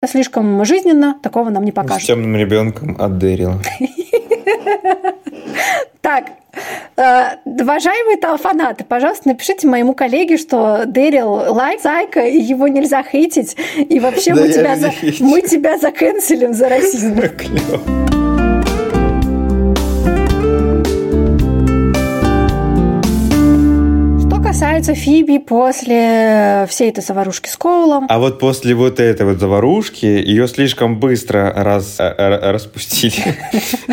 [0.00, 2.04] Это слишком жизненно, такого нам не покажут.
[2.04, 3.60] С темным ребенком от Дэрила.
[6.00, 6.30] Так,
[7.44, 14.00] уважаемые фанаты, пожалуйста, напишите моему коллеге, что Дэрил лайк, зайка, и его нельзя хейтить, и
[14.00, 18.27] вообще мы, тебя за, мы тебя заканцелим за расизм.
[24.88, 28.06] Касается Фиби после всей этой заварушки с Коулом.
[28.08, 33.36] А вот после вот этой вот заварушки ее слишком быстро раз, э, э, распустили.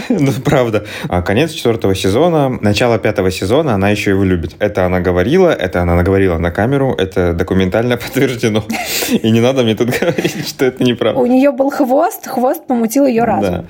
[0.09, 0.85] Ну, правда.
[1.09, 4.55] А конец четвертого сезона, начало пятого сезона, она еще его любит.
[4.59, 8.63] Это она говорила, это она наговорила на камеру, это документально подтверждено.
[9.09, 11.19] И не надо мне тут говорить, что это неправда.
[11.19, 13.65] У нее был хвост, хвост помутил ее разум.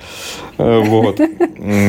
[0.58, 0.64] Да.
[0.64, 1.20] Э, вот.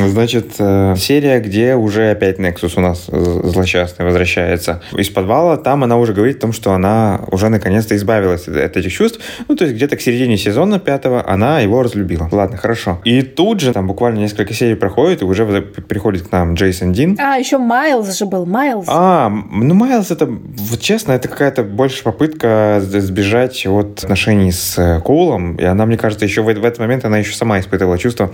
[0.08, 6.14] Значит, серия, где уже опять Nexus у нас злосчастный возвращается из подвала, там она уже
[6.14, 9.20] говорит о том, что она уже наконец-то избавилась от этих чувств.
[9.46, 12.28] Ну, то есть где-то к середине сезона пятого она его разлюбила.
[12.32, 12.98] Ладно, хорошо.
[13.04, 17.18] И тут же, там буквально несколько серий проходит, и уже приходит к нам Джейсон Дин.
[17.20, 18.86] А, еще Майлз же был, Майлз.
[18.88, 25.00] А, ну Майлз это, вот честно, это какая-то больше попытка сбежать от отношений с э,
[25.02, 28.30] Коулом, и она, мне кажется, еще в, в этот момент она еще сама испытывала чувство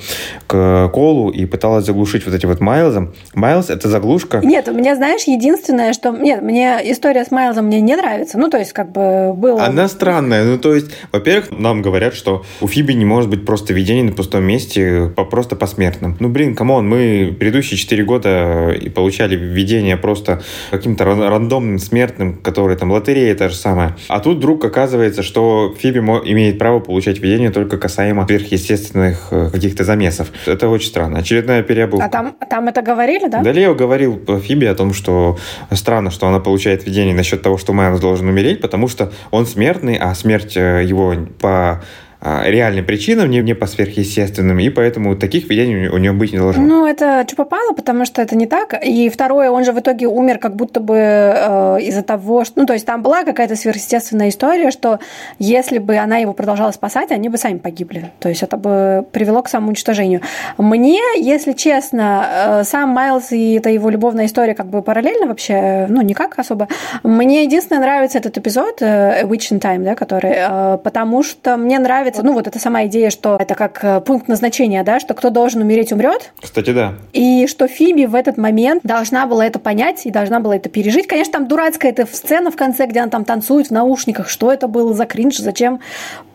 [0.47, 3.15] к Колу и пыталась заглушить вот эти вот Майлзом.
[3.35, 4.41] Майлз это заглушка.
[4.45, 6.11] Нет, у меня, знаешь, единственное, что...
[6.11, 8.39] Нет, мне история с Майлзом мне не нравится.
[8.39, 9.65] Ну, то есть, как бы было...
[9.65, 10.45] Она странная.
[10.45, 14.13] Ну, то есть, во-первых, нам говорят, что у Фиби не может быть просто видений на
[14.13, 16.17] пустом месте по, просто по смертным.
[16.21, 22.35] Ну, блин, come on, мы предыдущие четыре года и получали видение просто каким-то рандомным смертным,
[22.35, 23.97] которые там лотерея та же самая.
[24.09, 29.85] А тут вдруг оказывается, что Фиби имеет право получать видение только касаемо сверхъестественных э, каких-то
[29.85, 30.29] замесов.
[30.47, 31.19] Это очень странно.
[31.19, 32.07] Очередная переобулка.
[32.07, 33.43] А там, там это говорили, да?
[33.43, 35.39] Да, Лео говорил Фиби о том, что
[35.73, 39.97] странно, что она получает видение насчет того, что Майлз должен умереть, потому что он смертный,
[39.97, 41.85] а смерть э, его по
[42.25, 46.63] реальным причинам, не, не по сверхъестественным, и поэтому таких видений у нее быть не должно.
[46.63, 48.75] Ну, это что попало, потому что это не так.
[48.83, 52.61] И второе, он же в итоге умер как будто бы э, из-за того, что...
[52.61, 55.01] Ну, то есть там была какая-то сверхъестественная история, что
[55.39, 58.11] если бы она его продолжала спасать, они бы сами погибли.
[58.21, 60.21] То есть это бы привело к самоуничтожению.
[60.57, 65.87] Мне, если честно, э, сам Майлз и это его любовная история как бы параллельно вообще,
[65.89, 66.69] ну, никак особо.
[67.03, 71.79] Мне единственное нравится этот эпизод э, Witch in Time, да, который, э, потому что мне
[71.79, 75.15] нравится нравится, ну, вот эта сама идея, что это как э, пункт назначения, да, что
[75.15, 76.33] кто должен умереть, умрет.
[76.41, 76.95] Кстати, да.
[77.13, 81.07] И что Фиби в этот момент должна была это понять и должна была это пережить.
[81.07, 84.29] Конечно, там дурацкая эта сцена в конце, где она там танцует в наушниках.
[84.29, 85.37] Что это было за кринж?
[85.39, 85.81] Зачем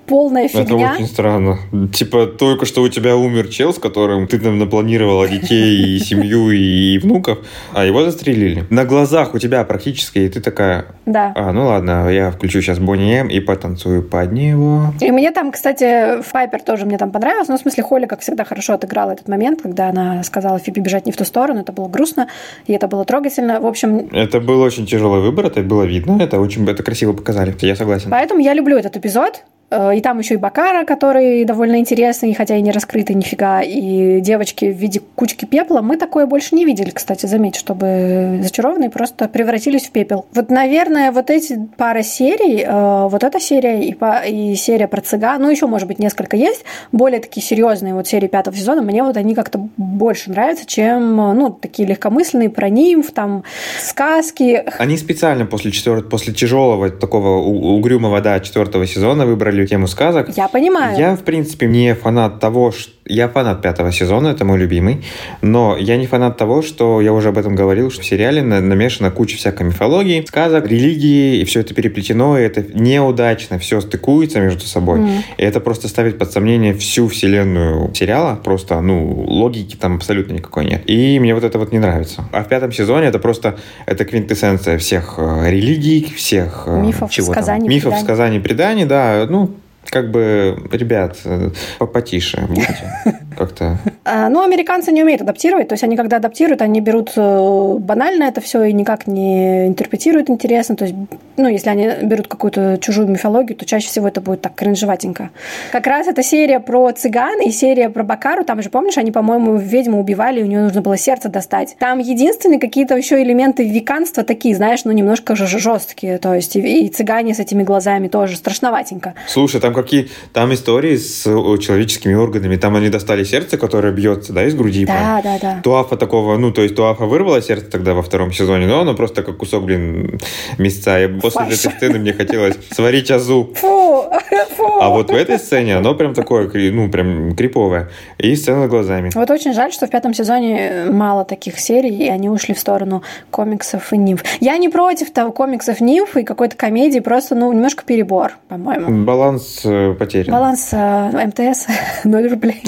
[0.10, 0.64] полная фигня.
[0.64, 1.60] Это очень странно.
[1.94, 6.52] Типа, только что у тебя умер чел, с которым ты там напланировала детей, и семью,
[6.52, 7.40] и внуков,
[7.74, 8.66] а его застрелили.
[8.70, 10.86] На глазах у тебя практически, и ты такая...
[11.06, 11.34] Да.
[11.36, 14.94] А, ну ладно, я включу сейчас Бонни М и потанцую под него.
[15.00, 17.50] И мне там, кстати, Пайпер тоже мне там понравилось.
[17.50, 21.06] Ну, в смысле, Холли, как всегда, хорошо отыграла этот момент, когда она сказала Фиби бежать
[21.06, 21.60] не в ту сторону.
[21.60, 22.30] Это было грустно,
[22.66, 23.60] и это было трогательно.
[23.60, 24.10] В общем...
[24.14, 26.18] Это был очень тяжелый выбор, это было видно.
[26.22, 27.54] Это очень это красиво показали.
[27.60, 28.10] Я согласен.
[28.10, 29.44] Поэтому я люблю этот эпизод.
[29.70, 34.20] Э, и там еще и Бакара, который довольно интересный, хотя и не раскрытый нифига, и
[34.22, 35.82] девочки в виде кучки пепла.
[35.82, 40.26] Мы такое больше не видели, кстати, заметь, чтобы зачарованные просто превратились в пепел.
[40.34, 43.96] Вот, наверное, вот эти пара серий, э, вот эта серия и,
[44.30, 48.28] и серия про цыган, ну, еще, может быть, несколько есть, более такие серьезные вот серии
[48.28, 53.44] пятого сезона, мне вот они как-то больше нравятся, чем, ну, такие легкомысленные про нимф, там,
[53.80, 54.64] сказки.
[54.78, 56.04] Они специально после, четвер...
[56.04, 60.30] после тяжелого такого угрюмого, да, четвертого сезона выбрали тему сказок.
[60.36, 60.98] Я понимаю.
[60.98, 62.94] Я, в принципе, не фанат того, что...
[63.12, 65.04] Я фанат пятого сезона, это мой любимый,
[65.42, 69.10] но я не фанат того, что я уже об этом говорил, что в сериале намешана
[69.10, 74.66] куча всякой мифологии, сказок, религии, и все это переплетено, и это неудачно, все стыкуется между
[74.66, 75.00] собой.
[75.00, 75.22] Mm.
[75.38, 80.66] И это просто ставит под сомнение всю вселенную сериала, просто, ну, логики там абсолютно никакой
[80.66, 80.84] нет.
[80.86, 82.26] И мне вот это вот не нравится.
[82.32, 83.58] А в пятом сезоне это просто,
[83.88, 86.66] это квинтэссенция всех э, религий, всех...
[86.68, 87.70] Э, мифов, чего сказаний, там?
[87.70, 88.04] Мифов, преданий.
[88.04, 89.49] сказаний, преданий, да, ну,
[89.90, 92.94] как бы, ребят, э, потише будьте
[93.38, 93.78] как-то.
[94.06, 98.24] А, ну, американцы не умеют адаптировать, то есть они когда адаптируют, они берут э, банально
[98.24, 100.96] это все и никак не интерпретируют интересно, то есть,
[101.38, 105.30] ну, если они берут какую-то чужую мифологию, то чаще всего это будет так кринжеватенько.
[105.72, 109.58] Как раз эта серия про цыган и серия про Бакару, там же, помнишь, они, по-моему,
[109.58, 111.76] ведьму убивали, и у нее нужно было сердце достать.
[111.80, 116.90] Там единственные какие-то еще элементы веканства такие, знаешь, ну, немножко жесткие, то есть и, и
[116.90, 119.14] цыгане с этими глазами тоже страшноватенько.
[119.28, 122.56] Слушай, там какие там истории с человеческими органами.
[122.56, 124.86] Там они достали сердце, которое бьется, да, из груди.
[124.86, 125.62] Да, да, да.
[125.64, 129.24] Туафа такого, ну, то есть Туафа вырвала сердце тогда во втором сезоне, но оно просто
[129.24, 130.20] как кусок, блин,
[130.58, 131.00] мясца.
[131.04, 131.54] И после Фаш.
[131.54, 133.54] этой сцены мне хотелось сварить азу.
[133.56, 134.06] Фу,
[134.58, 134.80] фу.
[134.82, 137.90] А вот в этой сцене оно прям такое, ну, прям криповое.
[138.18, 139.12] И сцена глазами.
[139.14, 143.04] Вот очень жаль, что в пятом сезоне мало таких серий, и они ушли в сторону
[143.32, 144.24] комиксов и нимф.
[144.40, 149.04] Я не против того комиксов нимф и какой-то комедии, просто, ну, немножко перебор, по-моему.
[149.06, 150.32] Баланс э, потерян.
[150.32, 151.68] Баланс э, МТС
[152.04, 152.64] 0 рублей.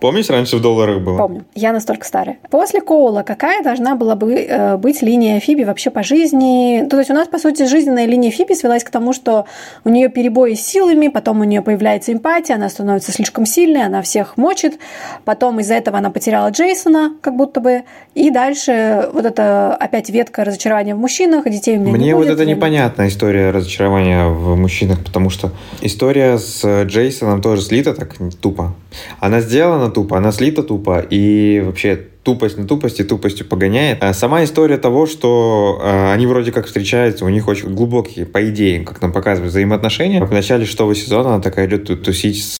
[0.00, 1.18] Помнишь, раньше в долларах было?
[1.18, 1.44] Помню.
[1.54, 2.38] Я настолько старая.
[2.50, 6.86] После Коула какая должна была бы э, быть линия Фиби вообще по жизни?
[6.90, 9.46] То есть у нас, по сути, жизненная линия Фиби свелась к тому, что
[9.84, 14.02] у нее перебои с силами, потом у нее появляется эмпатия, она становится слишком сильной, она
[14.02, 14.78] всех мочит,
[15.24, 17.82] потом из-за этого она потеряла Джейсона, как будто бы,
[18.14, 22.24] и дальше вот это опять ветка разочарования в мужчинах, детей у меня Мне не вот
[22.24, 28.16] будет, это непонятная история разочарования в мужчинах, потому что история с Джейсоном тоже слита так
[28.40, 28.74] тупо.
[29.20, 34.02] Она сделана тупо, она слита тупо, и вообще тупость на тупости тупостью погоняет.
[34.02, 38.48] А сама история того, что э, они вроде как встречаются, у них очень глубокие, по
[38.48, 40.24] идее, как нам показывают, взаимоотношения.
[40.24, 42.56] В начале шестого сезона она такая идет тусить с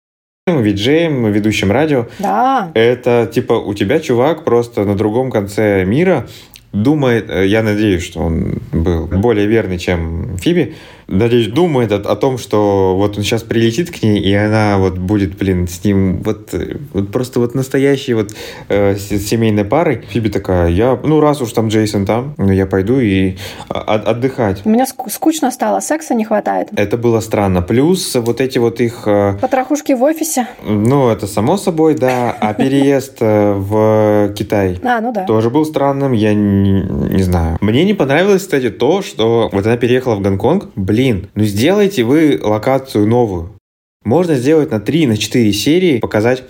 [0.46, 2.08] виджеем, ведущим радио.
[2.18, 2.70] Да.
[2.74, 6.26] Это типа у тебя чувак просто на другом конце мира
[6.72, 10.74] думает, э, я надеюсь, что он был более верный, чем Фиби,
[11.06, 14.98] надеюсь, думает о, о том, что вот он сейчас прилетит к ней, и она вот
[14.98, 16.54] будет, блин, с ним вот,
[16.92, 18.32] вот просто вот настоящей вот
[18.68, 20.02] э, семейной парой.
[20.08, 23.36] Фиби такая, я, ну раз уж там Джейсон там, ну я пойду и
[23.68, 24.64] а, отдыхать.
[24.64, 26.68] Мне скучно стало, секса не хватает.
[26.76, 27.62] Это было странно.
[27.62, 29.02] Плюс вот эти вот их...
[29.06, 30.46] Э, Потрохушки в офисе.
[30.64, 32.36] Ну, это само собой, да.
[32.40, 35.24] А переезд э, в Китай а, ну да.
[35.24, 37.58] тоже был странным, я не, не знаю.
[37.60, 42.38] Мне не понравилось, кстати, то, что вот она переехала в Гонконг, блин, ну сделайте вы
[42.42, 43.56] локацию новую.
[44.04, 46.44] Можно сделать на 3, на 4 серии, показать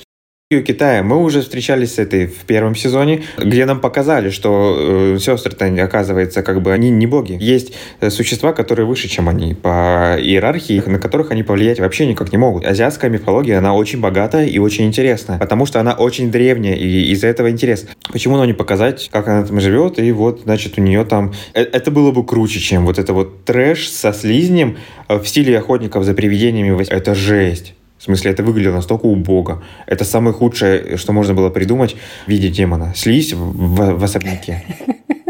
[0.57, 1.03] у Китая.
[1.03, 6.43] Мы уже встречались с этой в первом сезоне, где нам показали, что э, сестры-то, оказывается,
[6.43, 7.37] как бы они не боги.
[7.41, 12.33] Есть э, существа, которые выше, чем они по иерархии, на которых они повлиять вообще никак
[12.33, 12.65] не могут.
[12.65, 17.29] Азиатская мифология, она очень богатая и очень интересная, потому что она очень древняя, и из-за
[17.29, 17.87] этого интерес.
[18.11, 21.33] Почему нам не показать, как она там живет, и вот, значит, у нее там...
[21.55, 24.79] Э, это было бы круче, чем вот это вот трэш со слизнем
[25.09, 26.85] э, в стиле охотников за привидениями.
[26.89, 27.75] Это жесть.
[28.03, 29.63] В смысле, это выглядело настолько убого.
[29.87, 31.95] Это самое худшее, что можно было придумать
[32.27, 32.93] в виде демона.
[32.97, 34.65] Слизь в, в особняке.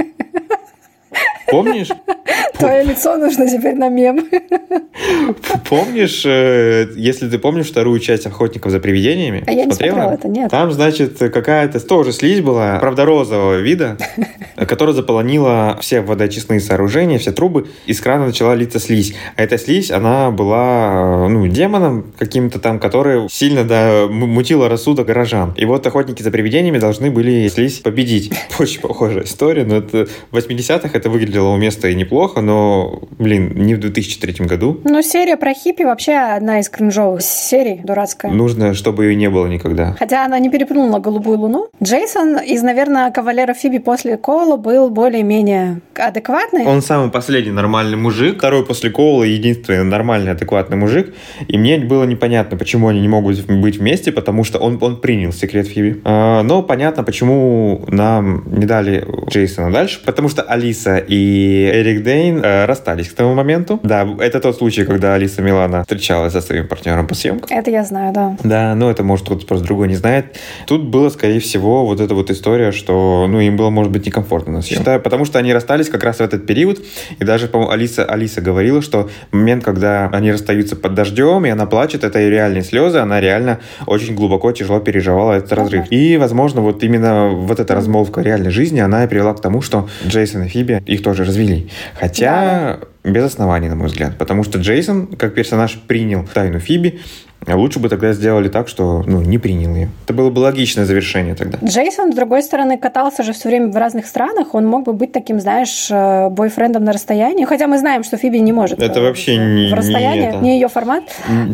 [1.53, 1.88] Помнишь?
[2.59, 4.26] Твое лицо нужно теперь на мем.
[5.68, 9.42] Помнишь, э, если ты помнишь вторую часть «Охотников за привидениями»?
[9.46, 10.50] А я не смотрела это, нет.
[10.50, 13.98] Там, значит, какая-то тоже слизь была, правда, розового вида,
[14.57, 17.66] которая заполонила все водоочистные сооружения, все трубы.
[17.86, 19.14] Из крана начала литься слизь.
[19.36, 25.53] А эта слизь, она была, ну, демоном каким-то там, который сильно, да, мутила рассудок горожан.
[25.57, 28.32] И вот «Охотники за привидениями» должны были слизь победить.
[28.59, 33.74] Очень похожая история, но это в 80-х это выглядело уместно и неплохо, но, блин, не
[33.74, 34.80] в 2003 году.
[34.84, 38.30] Ну, Ну, серия про хиппи вообще одна из кринжовых серий, дурацкая.
[38.30, 39.97] Нужно, чтобы ее не было никогда.
[39.99, 41.68] Хотя она не переплюнула голубую луну.
[41.82, 46.66] Джейсон из, наверное, кавалера Фиби после Коула был более-менее адекватный.
[46.66, 48.36] Он самый последний нормальный мужик.
[48.38, 51.14] Второй после Коула единственный нормальный, адекватный мужик.
[51.49, 55.32] И мне было непонятно, почему они не могут быть вместе, потому что он, он принял
[55.32, 56.01] секрет Фиби.
[56.05, 60.01] А, но понятно, почему нам не дали Джейсона дальше.
[60.05, 61.31] Потому что Алиса и
[61.72, 63.80] Эрик Дейн э, расстались к тому моменту.
[63.82, 67.56] Да, это тот случай, когда Алиса Милана встречалась со своим партнером по съемкам.
[67.56, 68.36] Это я знаю, да.
[68.42, 70.38] Да, но это, может, кто-то просто другой не знает.
[70.66, 74.52] Тут было, скорее всего, вот эта вот история, что, ну, им было, может быть, некомфортно
[74.52, 74.82] на съемках.
[74.82, 76.80] Считаю, потому что они расстались как раз в этот период.
[77.18, 81.66] И даже, по-моему, Алиса, Алиса говорила, что момент, когда они расстаются под дождем, и она
[81.66, 85.86] плачет, это ее реальные слезы, она реально очень глубоко, тяжело переживала этот разрыв.
[85.90, 89.88] И, возможно, вот именно вот эта размолвка реальной жизни, она и привела к тому, что
[90.06, 91.68] Джейсон и Фиби их тоже развели.
[91.94, 93.10] Хотя да.
[93.10, 94.16] без оснований, на мой взгляд.
[94.18, 97.00] Потому что Джейсон, как персонаж, принял тайну Фиби,
[97.46, 99.88] а лучше бы тогда сделали так, что ну, не принял ее.
[100.04, 101.58] Это было бы логичное завершение тогда.
[101.64, 104.54] Джейсон, с другой стороны, катался же все время в разных странах.
[104.54, 107.44] Он мог бы быть таким, знаешь, э, бойфрендом на расстоянии.
[107.44, 108.80] Хотя мы знаем, что Фиби не может.
[108.80, 110.38] Это вообще не, в расстоянии, не, это.
[110.38, 111.04] не ее формат,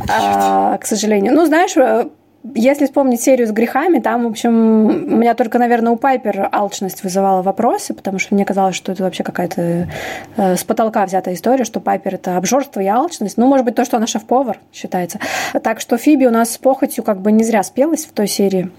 [0.09, 1.33] а, к сожалению.
[1.35, 2.09] Ну, знаешь, э,
[2.55, 7.03] если вспомнить серию с грехами, там, в общем, у меня только, наверное, у Пайпер алчность
[7.03, 9.89] вызывала вопросы, потому что мне казалось, что это вообще какая-то
[10.37, 13.37] э, с потолка взятая история, что Пайпер– это обжорство и алчность.
[13.37, 15.19] Ну, может быть, то, что она шеф-повар считается.
[15.63, 18.71] Так что Фиби у нас с похотью как бы не зря спелась в той серии.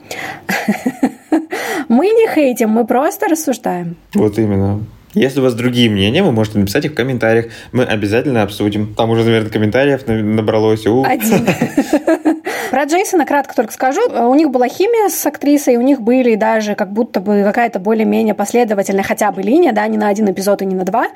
[1.89, 3.95] Мы не хейтим, мы просто рассуждаем.
[4.13, 4.85] Вот именно.
[5.15, 7.47] Если у вас другие мнения, вы можете написать их в комментариях.
[7.71, 8.93] Мы обязательно обсудим.
[8.93, 10.85] Там уже, наверное, комментариев набралось.
[10.85, 11.03] У.
[11.03, 11.47] Один.
[12.69, 14.01] Про Джейсона кратко только скажу.
[14.09, 18.35] У них была химия с актрисой, у них были даже как будто бы какая-то более-менее
[18.35, 21.07] последовательная хотя бы линия, да, не на один эпизод и не на два.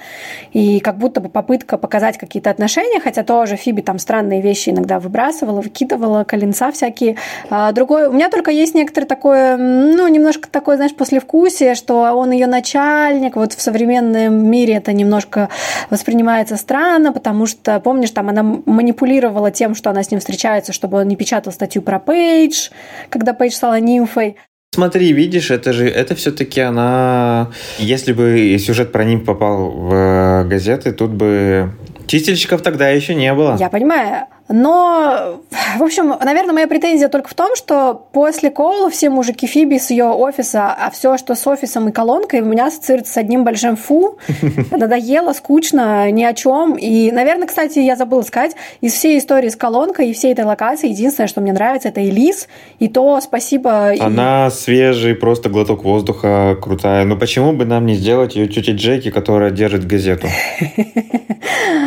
[0.51, 4.99] И как будто бы попытка показать какие-то отношения, хотя тоже Фиби там странные вещи иногда
[4.99, 7.18] выбрасывала, выкидывала, коленца всякие.
[7.51, 12.32] А другой, у меня только есть некоторое такое, ну, немножко такое, знаешь, послевкусие, что он
[12.32, 15.49] ее начальник, вот в современном мире это немножко
[15.91, 20.97] воспринимается странно, потому что, помнишь, там она манипулировала тем, что она с ним встречается, чтобы
[20.97, 22.70] он не печатал напечатал статью про Пейдж,
[23.10, 24.36] когда Пейдж стала нимфой.
[24.74, 27.52] Смотри, видишь, это же, это все-таки она...
[27.78, 31.70] Если бы сюжет про нимф попал в э, газеты, тут бы
[32.08, 33.56] Чистильщиков тогда еще не было.
[33.60, 34.26] Я понимаю.
[34.50, 35.41] Но,
[35.78, 39.89] в общем, наверное, моя претензия только в том, что после Коула все мужики Фиби с
[39.89, 43.78] ее офиса, а все, что с офисом и колонкой, у меня ассоциируется с одним большим
[43.78, 44.18] фу.
[44.72, 46.76] Надоело, скучно, ни о чем.
[46.76, 50.89] И, наверное, кстати, я забыла сказать, из всей истории с колонкой и всей этой локации,
[50.89, 52.50] единственное, что мне нравится, это Элис.
[52.80, 53.94] И то спасибо...
[54.00, 57.06] Она свежий, просто глоток воздуха, крутая.
[57.06, 60.28] Ну почему бы нам не сделать ее тетей Джеки, которая держит газету?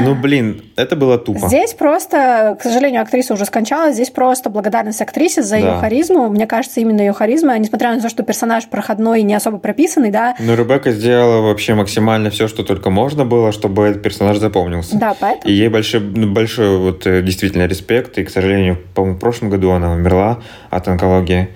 [0.00, 1.48] Ну, блин, это было тупо.
[1.48, 5.56] Здесь просто, к сожалению, актриса уже скончалась, здесь просто благодарность актрисе за да.
[5.58, 6.28] ее харизму.
[6.28, 10.10] Мне кажется, именно ее харизма, несмотря на то, что персонаж проходной и не особо прописанный,
[10.10, 10.36] да.
[10.38, 14.96] Ну, Ребекка сделала вообще максимально все, что только можно было, чтобы этот персонаж запомнился.
[14.96, 15.52] Да, поэтому.
[15.52, 18.18] И ей большой, ну, большой вот э, действительно респект.
[18.18, 20.40] И, к сожалению, по-моему, в прошлом году она умерла
[20.70, 21.48] от онкологии.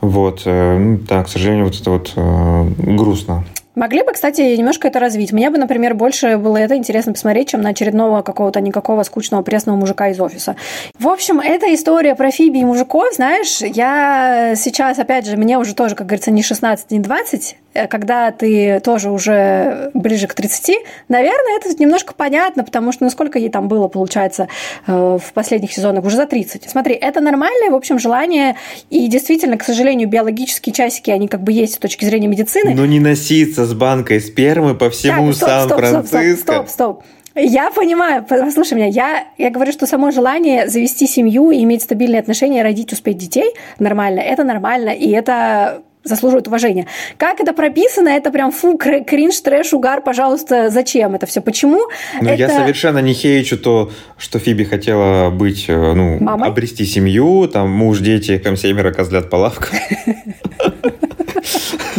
[0.00, 3.44] Вот, э, да, к сожалению, вот это вот э, грустно.
[3.74, 5.32] Могли бы, кстати, немножко это развить.
[5.32, 9.76] Мне бы, например, больше было это интересно посмотреть, чем на очередного какого-то никакого скучного пресного
[9.76, 10.56] мужика из офиса.
[10.98, 15.74] В общем, эта история про Фиби и мужиков, знаешь, я сейчас, опять же, мне уже
[15.74, 20.76] тоже, как говорится, не 16, не 20, Э, когда ты тоже уже ближе к 30,
[21.08, 24.48] наверное, это немножко понятно, потому что ну сколько ей там было, получается,
[24.86, 26.68] э, в последних сезонах, уже за 30.
[26.68, 28.56] Смотри, это нормальное, в общем, желание,
[28.90, 32.74] и действительно, к сожалению, биологические часики, они как бы есть с точки зрения медицины.
[32.74, 36.36] Но не носиться с банкой спермы по всему Сан-Франциско.
[36.36, 37.02] Стоп, стоп, стоп.
[37.36, 42.20] Я понимаю, послушай меня, я, я говорю, что само желание завести семью и иметь стабильные
[42.20, 46.86] отношения, родить, успеть детей нормально, это нормально, и это заслуживают уважения.
[47.16, 51.40] Как это прописано, это прям фу, кринж, трэш, угар, пожалуйста, зачем это все?
[51.40, 51.88] Почему?
[52.20, 52.34] Ну, это...
[52.34, 56.48] я совершенно не хейчу то, что Фиби хотела быть, э, ну, Мамой?
[56.48, 59.78] обрести семью, там, муж, дети, там, семеро козлят по лавкам.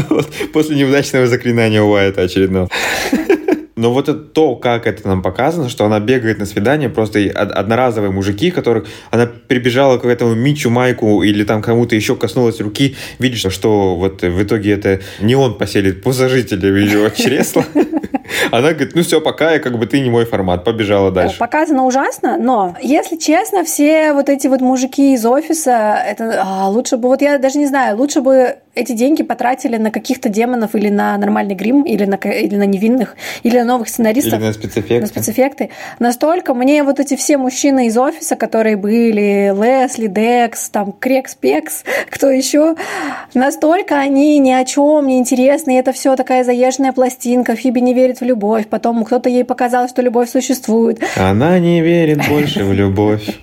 [0.54, 2.70] После неудачного заклинания Уайта очередного.
[3.82, 8.12] Но вот это то, как это нам показано, что она бегает на свидание, просто одноразовые
[8.12, 13.52] мужики, которых она прибежала к этому Мичу Майку или там кому-то еще коснулась руки, видишь,
[13.52, 17.66] что вот в итоге это не он поселит позажителя в ее чресло.
[18.52, 21.38] Она говорит, ну все, пока, я как бы ты не мой формат, побежала дальше.
[21.38, 26.98] Показано ужасно, но, если честно, все вот эти вот мужики из офиса, это а, лучше
[26.98, 30.90] бы, вот я даже не знаю, лучше бы эти деньги потратили на каких-то демонов или
[30.90, 34.40] на нормальный грим, или на, или на невинных, или на новых сценаристов.
[34.40, 35.02] Или на спецэффекты.
[35.02, 35.70] На спецэффекты.
[36.00, 41.84] Настолько мне вот эти все мужчины из офиса, которые были, Лесли, Декс, там, Крекс, Пекс,
[42.10, 42.76] кто еще,
[43.34, 47.94] настолько они ни о чем не интересны, и это все такая заезженная пластинка, Фиби не
[47.94, 51.02] верит в любовь, потом кто-то ей показал, что любовь существует.
[51.16, 53.40] Она не верит больше в любовь.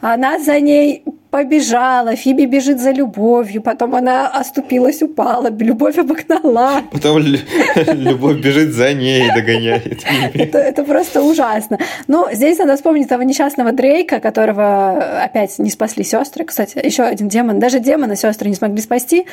[0.00, 6.82] Она за ней побежала, Фиби бежит за любовью, потом она оступилась, упала, любовь обогнала.
[6.92, 7.18] Потом
[7.94, 10.04] любовь бежит за ней и догоняет.
[10.34, 11.78] Это, это просто ужасно.
[12.06, 16.44] Ну, здесь надо вспомнить того несчастного Дрейка, которого опять не спасли сестры.
[16.44, 17.58] Кстати, еще один демон.
[17.58, 19.26] Даже демона сестры не смогли спасти.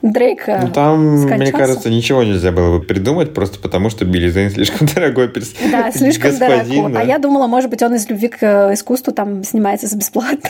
[0.00, 1.42] Дрейк э, ну, Там, скончался.
[1.42, 5.52] мне кажется, ничего нельзя было бы придумать, просто потому что Билли Зейн слишком дорогой перс...
[5.70, 6.92] Да, слишком господин, дорогой.
[6.94, 7.00] Да.
[7.00, 10.48] А я думала, может быть, он из любви к э, искусству там снимается за бесплатно.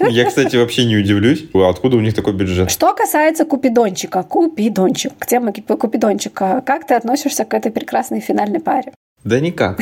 [0.00, 2.70] Я я, кстати, вообще не удивлюсь, откуда у них такой бюджет.
[2.70, 8.92] Что касается Купидончика, Купидончик, к теме Купидончика, как ты относишься к этой прекрасной финальной паре?
[9.24, 9.80] Да никак.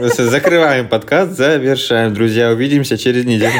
[0.00, 2.14] Закрываем подкаст, завершаем.
[2.14, 3.52] Друзья, увидимся через неделю.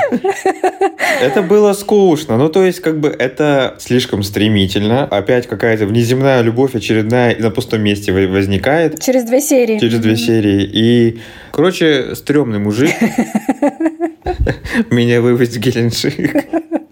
[1.20, 2.37] Это было скучно.
[2.37, 5.05] Ну, то есть, как бы, это слишком стремительно.
[5.05, 9.01] Опять какая-то внеземная любовь очередная на пустом месте возникает.
[9.01, 9.78] Через две серии.
[9.78, 10.62] Через две серии.
[10.64, 11.20] И,
[11.53, 12.91] короче, стрёмный мужик.
[14.91, 16.35] Меня вывез в Геленджик.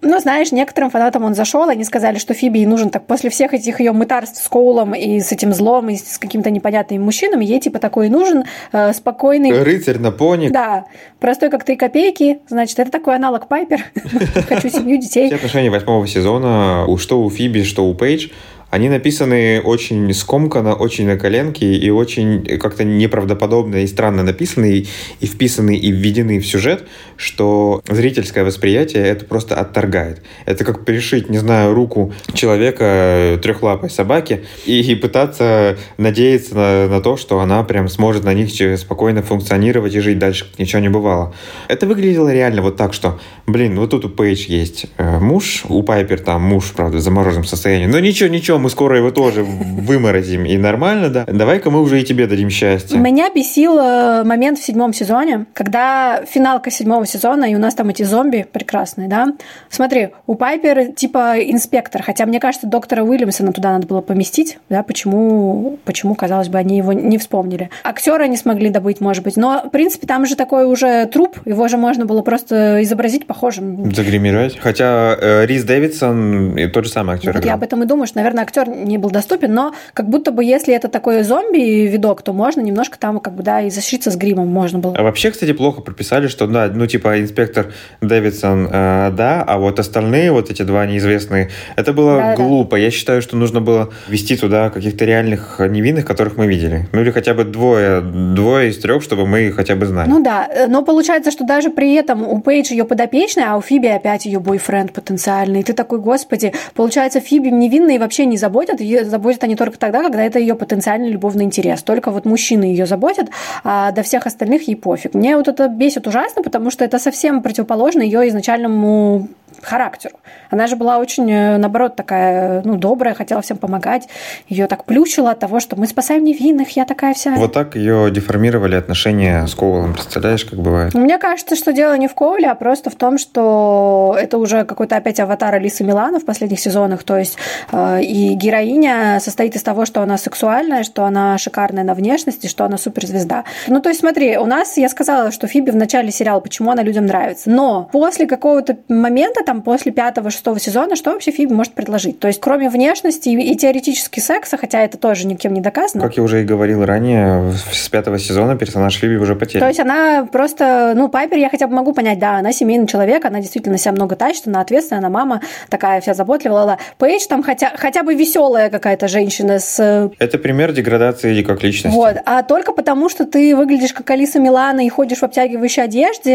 [0.04, 3.78] Ну, знаешь, некоторым фанатам он зашел, они сказали, что Фиби нужен так после всех этих
[3.78, 7.78] ее мытарств с Коулом и с этим злом, и с какими-то непонятными мужчинами, ей типа
[7.78, 9.62] такой нужен э, спокойный...
[9.62, 10.48] Рыцарь на пони.
[10.48, 10.86] Да,
[11.20, 13.84] простой как три копейки, значит, это такой аналог Пайпер.
[14.48, 15.26] Хочу семью, детей.
[15.26, 18.28] Все отношения восьмого сезона, что у Фиби, что у Пейдж,
[18.72, 24.86] они написаны очень скомканно, очень на коленке и очень как-то неправдоподобно и странно написаны
[25.20, 30.22] и вписаны и введены в сюжет, что зрительское восприятие это просто отторгает.
[30.46, 37.00] Это как пришить, не знаю, руку человека трехлапой собаки и, и пытаться надеяться на, на
[37.02, 40.88] то, что она прям сможет на них спокойно функционировать и жить дальше, как ничего не
[40.88, 41.34] бывало.
[41.68, 45.82] Это выглядело реально вот так, что, блин, вот тут у Пейдж есть э, муж, у
[45.82, 50.44] Пайпер там муж, правда, в замороженном состоянии, но ничего, ничего, мы скоро его тоже выморозим,
[50.44, 51.24] и нормально, да?
[51.26, 52.98] Давай-ка мы уже и тебе дадим счастье.
[52.98, 57.88] Меня бесил э, момент в седьмом сезоне, когда финалка седьмого сезона, и у нас там
[57.88, 59.28] эти зомби прекрасные, да?
[59.68, 64.82] Смотри, у Пайпер типа инспектор, хотя мне кажется, доктора Уильямсона туда надо было поместить, да?
[64.82, 67.70] Почему, почему казалось бы, они его не вспомнили?
[67.82, 71.66] Актера не смогли добыть, может быть, но, в принципе, там же такой уже труп, его
[71.68, 73.92] же можно было просто изобразить похожим.
[73.92, 74.58] Загримировать.
[74.58, 77.32] Хотя э, Рис Дэвидсон тот же самый актер.
[77.32, 80.30] Вот я об этом и думаю, что, наверное, актер не был доступен, но как будто
[80.30, 84.16] бы если это такой зомби-видок, то можно немножко там как бы, да, и защититься с
[84.16, 84.94] гримом можно было.
[84.96, 89.78] А вообще, кстати, плохо прописали, что, да, ну, типа, инспектор Дэвидсон, э, да, а вот
[89.78, 92.76] остальные, вот эти два неизвестные, это было да, глупо.
[92.76, 92.82] Да.
[92.82, 96.88] Я считаю, что нужно было ввести туда каких-то реальных невинных, которых мы видели.
[96.92, 100.08] Ну, или хотя бы двое, двое из трех, чтобы мы хотя бы знали.
[100.08, 103.86] Ну да, но получается, что даже при этом у Пейдж ее подопечная, а у Фиби
[103.86, 105.60] опять ее бойфренд потенциальный.
[105.60, 109.78] И ты такой, господи, получается, Фиби невинная и вообще не заботят, ее заботят они только
[109.78, 111.82] тогда, когда это ее потенциальный любовный интерес.
[111.82, 113.28] Только вот мужчины ее заботят,
[113.64, 115.14] а до всех остальных ей пофиг.
[115.14, 119.28] Мне вот это бесит ужасно, потому что это совсем противоположно ее изначальному
[119.60, 120.16] характеру.
[120.50, 124.08] Она же была очень, э, наоборот, такая, ну, добрая, хотела всем помогать.
[124.48, 127.32] Ее так плющило от того, что мы спасаем невинных, я такая вся.
[127.32, 129.94] Вот так ее деформировали отношения с Коулом.
[129.94, 130.94] Представляешь, как бывает?
[130.94, 134.96] Мне кажется, что дело не в Коуле, а просто в том, что это уже какой-то
[134.96, 137.02] опять аватар Алисы Милана в последних сезонах.
[137.02, 137.36] То есть
[137.72, 142.64] э, и героиня состоит из того, что она сексуальная, что она шикарная на внешности, что
[142.64, 143.44] она суперзвезда.
[143.68, 146.82] Ну, то есть смотри, у нас, я сказала, что Фиби в начале сериала, почему она
[146.82, 147.50] людям нравится.
[147.50, 152.18] Но после какого-то момента, там, после пятого-шестого сезона, что вообще Фиби может предложить?
[152.18, 156.02] То есть, кроме внешности и, и теоретически секса, хотя это тоже никем не доказано.
[156.02, 159.60] Как я уже и говорил ранее, с пятого сезона персонаж Фиби уже потерян.
[159.60, 163.24] То есть, она просто, ну, Пайпер я хотя бы могу понять, да, она семейный человек,
[163.24, 166.64] она действительно себя много тащит, она ответственная, она мама, такая вся заботливая.
[166.64, 170.10] Ла Пейдж там хотя, хотя бы веселая какая-то женщина с...
[170.18, 171.96] Это пример деградации как личности.
[171.96, 176.32] Вот, а только потому, что ты выглядишь как Алиса Милана и ходишь в обтягивающей одежде,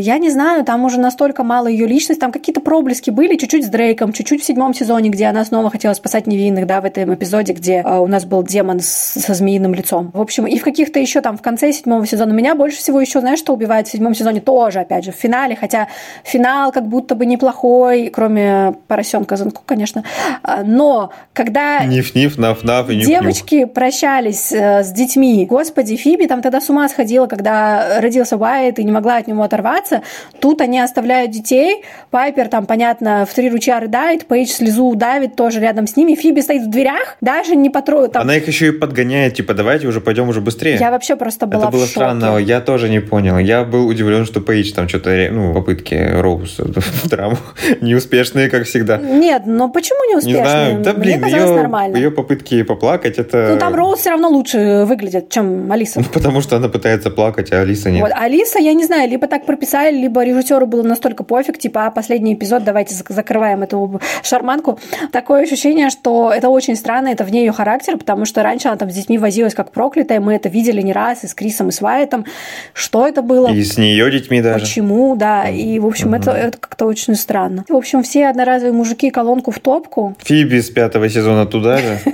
[0.00, 3.68] я не знаю, там уже настолько мало ее личности, там какие-то проблески были, чуть-чуть с
[3.68, 7.52] Дрейком, чуть-чуть в седьмом сезоне, где она снова хотела спасать невинных, да, в этом эпизоде,
[7.52, 10.10] где э, у нас был демон с, со змеиным лицом.
[10.12, 13.20] В общем, и в каких-то еще там в конце седьмого сезона меня больше всего еще,
[13.20, 15.88] знаешь, что убивает в седьмом сезоне тоже, опять же, в финале, хотя
[16.24, 20.04] финал как будто бы неплохой, кроме поросенка Занку, конечно.
[20.42, 26.60] А, но когда Ниф-ниф, наф-наф и девочки прощались э, с детьми, господи, Фиби там тогда
[26.60, 30.02] с ума сходила, когда родился Уайт и не могла от него оторваться.
[30.40, 35.60] Тут они оставляют детей, Пайпер там, понятно, в три ручья рыдает, Пейдж слезу давит тоже
[35.60, 38.12] рядом с ними, Фиби стоит в дверях, даже не потрогает.
[38.12, 38.22] Там...
[38.22, 40.76] Она их еще и подгоняет, типа, давайте уже пойдем уже быстрее.
[40.76, 41.92] Я вообще просто была Это было в шоке.
[41.92, 43.38] странно, я тоже не понял.
[43.38, 47.36] Я был удивлен, что Пейдж там что-то, ну, попытки Роуз в драму
[47.80, 48.98] неуспешные, как всегда.
[48.98, 51.96] Нет, но почему не Не знаю, да блин, Мне казалось ее, нормально.
[51.96, 53.50] ее попытки поплакать, это...
[53.52, 56.00] Ну, там Роуз все равно лучше выглядит, чем Алиса.
[56.00, 58.02] Ну, потому что она пытается плакать, а Алиса нет.
[58.02, 61.90] Вот, Алиса, я не знаю, либо так прописали, либо режиссеру было настолько пофиг, типа, а
[61.96, 64.78] последний эпизод, давайте зак- закрываем эту шарманку.
[65.12, 68.90] Такое ощущение, что это очень странно, это вне ее характер, потому что раньше она там
[68.90, 71.80] с детьми возилась как проклятая, мы это видели не раз, и с Крисом, и с
[71.80, 72.26] Вайтом.
[72.74, 73.48] Что это было?
[73.48, 74.60] И с нее детьми даже.
[74.60, 77.64] Почему, да, и, в общем, это, это как-то очень странно.
[77.68, 80.14] В общем, все одноразовые мужики колонку в топку.
[80.22, 81.98] Фиби с пятого сезона туда же.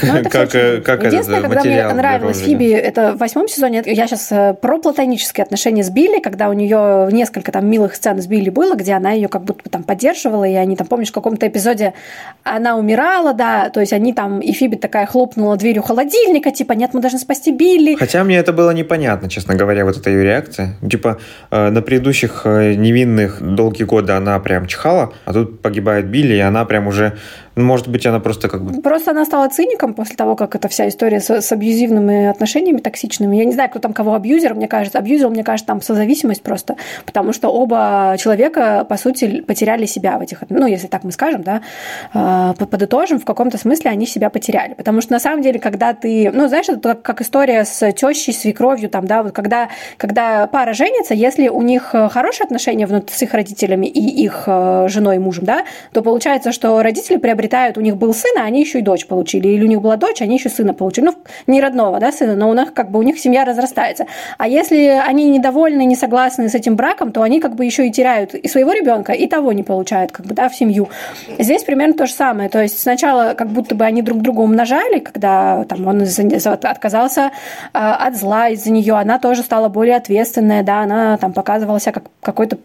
[0.00, 2.38] Ну, это Как, э, Единственное, э, когда мне нравилось.
[2.38, 4.28] Фиби, это в восьмом сезоне, я сейчас
[4.60, 8.76] про платонические отношения с Билли, когда у нее несколько там милых сцен с Билли было,
[8.78, 11.92] где она ее как будто бы там поддерживала, и они там, помнишь, в каком-то эпизоде
[12.44, 16.94] она умирала, да, то есть они там, и Фиби такая хлопнула дверью холодильника, типа, нет,
[16.94, 17.96] мы должны спасти Билли.
[17.96, 20.76] Хотя мне это было непонятно, честно говоря, вот эта ее реакция.
[20.88, 21.18] Типа,
[21.50, 26.40] э, на предыдущих э, невинных долгие годы она прям чихала, а тут погибает Билли, и
[26.40, 27.18] она прям уже...
[27.58, 28.80] Может быть, она просто как бы...
[28.80, 33.36] Просто она стала циником после того, как эта вся история с, с абьюзивными отношениями токсичными.
[33.36, 34.98] Я не знаю, кто там кого абьюзер, мне кажется.
[34.98, 36.76] Абьюзер, мне кажется, там созависимость просто.
[37.04, 40.42] Потому что оба человека, по сути, потеряли себя в этих...
[40.48, 41.62] Ну, если так мы скажем, да,
[42.12, 44.74] по- подытожим, в каком-то смысле они себя потеряли.
[44.74, 46.30] Потому что, на самом деле, когда ты...
[46.32, 51.12] Ну, знаешь, это как, история с тещей, свекровью, там, да, вот когда, когда пара женится,
[51.14, 55.44] если у них э, хорошие отношения с их родителями и их э, женой и мужем,
[55.44, 59.06] да, то получается, что родители приобретают, у них был сын, а они еще и дочь
[59.06, 61.14] получили, или у них была дочь, они еще сына получили, ну,
[61.46, 64.06] не родного, да, сына, но у них как бы у них семья разрастается.
[64.36, 67.90] А если они недовольны, не согласны с этим браком, то они как бы еще и
[67.90, 70.88] теряют и своего ребенка, и того не получают, как бы, да, в семью.
[71.38, 74.98] Здесь примерно то же самое, то есть сначала как будто бы они друг друга умножали,
[74.98, 76.04] когда там он
[76.62, 77.30] отказался э,
[77.72, 82.04] от зла из-за нее, она тоже стала более ответственная, да, она там показывала себя как
[82.20, 82.58] какой-то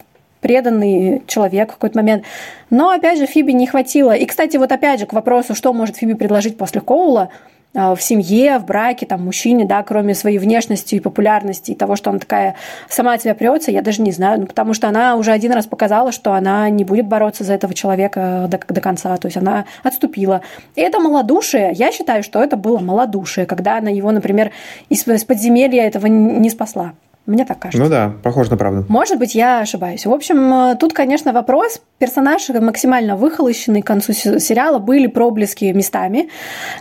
[0.44, 2.24] преданный человек в какой-то момент.
[2.70, 4.12] Но, опять же, Фиби не хватило.
[4.12, 7.30] И, кстати, вот опять же к вопросу, что может Фиби предложить после Коула,
[7.74, 11.96] э, в семье, в браке, там, мужчине, да, кроме своей внешности и популярности, и того,
[11.96, 12.56] что она такая
[12.89, 15.66] сама от себя прется, я даже не знаю, ну, потому что она уже один раз
[15.66, 19.64] показала, что она не будет бороться за этого человека до, до конца, то есть она
[19.82, 20.41] отступила.
[20.76, 24.52] И это малодушие, я считаю, что это было малодушие, когда она его, например,
[24.89, 26.94] из, из подземелья этого не спасла.
[27.26, 27.82] Мне так кажется.
[27.82, 28.86] Ну да, похоже на правду.
[28.90, 30.06] Может быть, я ошибаюсь.
[30.06, 31.82] В общем, э, тут, конечно, вопрос.
[31.98, 34.80] Персонаж максимально выхолощенный к концу се- сериала.
[34.80, 36.28] Были проблески местами.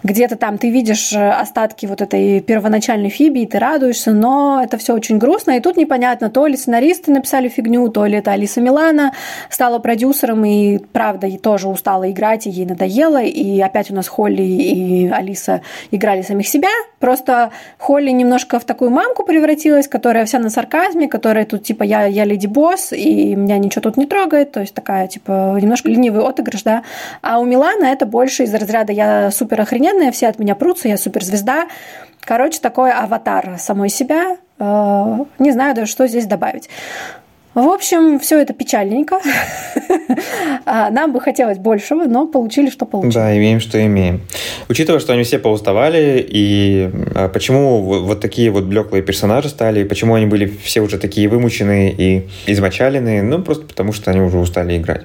[0.02, 4.78] Где-то там ты видишь э, остатки вот этой первоначальной Фиби, и ты радуешься, но это
[4.78, 5.52] все очень грустно.
[5.52, 9.12] И тут непонятно, то ли сценаристы написали фигню, то ли это Алиса Милана
[9.48, 13.22] стала продюсером, и правда, и тоже устала играть, и ей надоело.
[13.22, 15.62] И опять у нас Холли и Алиса
[15.92, 16.68] играли самих себя.
[16.98, 22.06] Просто Холли немножко в такую мамку превратилась, которая вся на сарказме, которая тут типа я,
[22.06, 26.24] я леди босс, и меня ничего тут не трогает, то есть такая типа немножко ленивый
[26.26, 26.84] отыгрыш, да.
[27.20, 30.96] А у Милана это больше из разряда я супер охрененная, все от меня прутся, я
[30.96, 31.66] суперзвезда.
[32.20, 34.38] Короче, такой аватар самой себя.
[34.58, 36.70] Э, Не знаю даже, что здесь добавить.
[37.54, 39.18] В общем, все это печальненько.
[40.64, 43.14] А, Нам бы хотелось большего, но получили, что получили.
[43.14, 44.20] Да, имеем, что имеем.
[44.68, 49.84] Учитывая, что они все поуставали, и а, почему вот, такие вот блеклые персонажи стали, и
[49.84, 54.38] почему они были все уже такие вымученные и измочаленные, ну, просто потому что они уже
[54.38, 55.02] устали играть.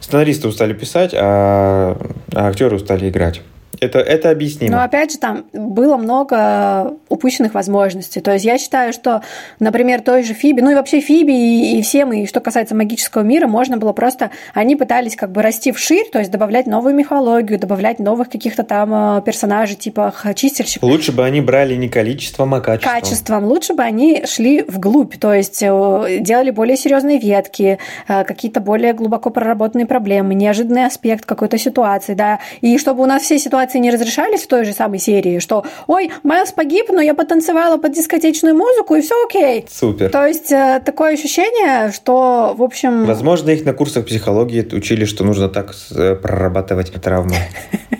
[0.00, 1.98] Сценаристы устали писать, а,
[2.34, 3.42] а актеры устали играть.
[3.80, 4.76] Это, это объяснимо.
[4.76, 8.20] Но опять же, там было много упущенных возможностей.
[8.20, 9.22] То есть я считаю, что,
[9.60, 13.22] например, той же Фиби, ну и вообще Фиби и, и всем, и что касается магического
[13.22, 14.30] мира, можно было просто...
[14.54, 19.18] Они пытались как бы расти вширь, то есть добавлять новую мифологию, добавлять новых каких-то там
[19.18, 20.88] э, персонажей, типа чистильщиков.
[20.88, 23.00] Лучше бы они брали не количеством, а качеством.
[23.00, 23.44] качеством.
[23.44, 28.92] Лучше бы они шли вглубь, то есть э, делали более серьезные ветки, э, какие-то более
[28.92, 33.78] глубоко проработанные проблемы, неожиданный аспект какой-то ситуации, да, и чтобы у нас все ситуации ситуации
[33.78, 37.92] не разрешались в той же самой серии, что «Ой, Майлз погиб, но я потанцевала под
[37.92, 39.66] дискотечную музыку, и все окей».
[39.70, 40.10] Супер.
[40.10, 43.04] То есть э, такое ощущение, что, в общем...
[43.04, 47.36] Возможно, их на курсах психологии учили, что нужно так э, прорабатывать травмы.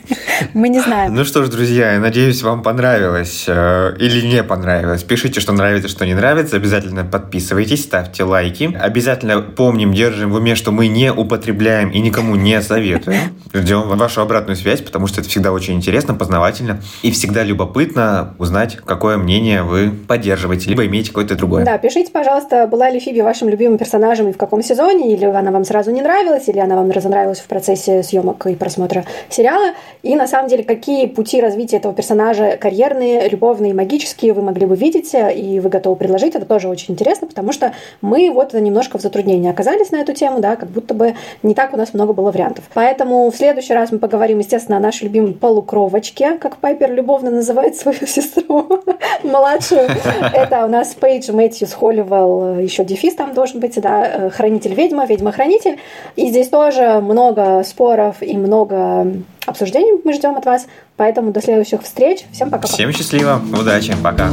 [0.55, 1.15] Мы не знаем.
[1.15, 5.03] Ну что ж, друзья, я надеюсь, вам понравилось э, или не понравилось.
[5.03, 6.57] Пишите, что нравится, что не нравится.
[6.57, 8.77] Обязательно подписывайтесь, ставьте лайки.
[8.81, 13.21] Обязательно помним, держим в уме, что мы не употребляем и никому не советуем.
[13.53, 18.77] Ждем вашу обратную связь, потому что это всегда очень интересно, познавательно и всегда любопытно узнать,
[18.85, 21.65] какое мнение вы поддерживаете, либо имеете какое-то другое.
[21.65, 25.51] Да, пишите, пожалуйста, была ли Фиби вашим любимым персонажем и в каком сезоне, или она
[25.51, 29.75] вам сразу не нравилась, или она вам разонравилась в процессе съемок и просмотра сериала.
[30.03, 34.77] И на самом деле, какие пути развития этого персонажа карьерные, любовные, магические вы могли бы
[34.77, 36.35] видеть, и вы готовы предложить.
[36.35, 40.41] Это тоже очень интересно, потому что мы вот немножко в затруднении оказались на эту тему,
[40.41, 42.65] да, как будто бы не так у нас много было вариантов.
[42.75, 47.77] Поэтому в следующий раз мы поговорим, естественно, о нашей любимой полукровочке, как Пайпер любовно называет
[47.77, 48.67] свою сестру
[49.23, 49.89] младшую.
[50.33, 55.79] Это у нас Пейдж Мэтьюс Холливелл, еще дефис там должен быть, да, хранитель-ведьма, ведьма-хранитель.
[56.17, 59.07] И здесь тоже много споров и много
[59.47, 60.67] обсуждений мы ждем от вас.
[60.97, 62.25] Поэтому до следующих встреч.
[62.33, 62.67] Всем пока.
[62.69, 64.31] Всем счастливо, удачи, пока.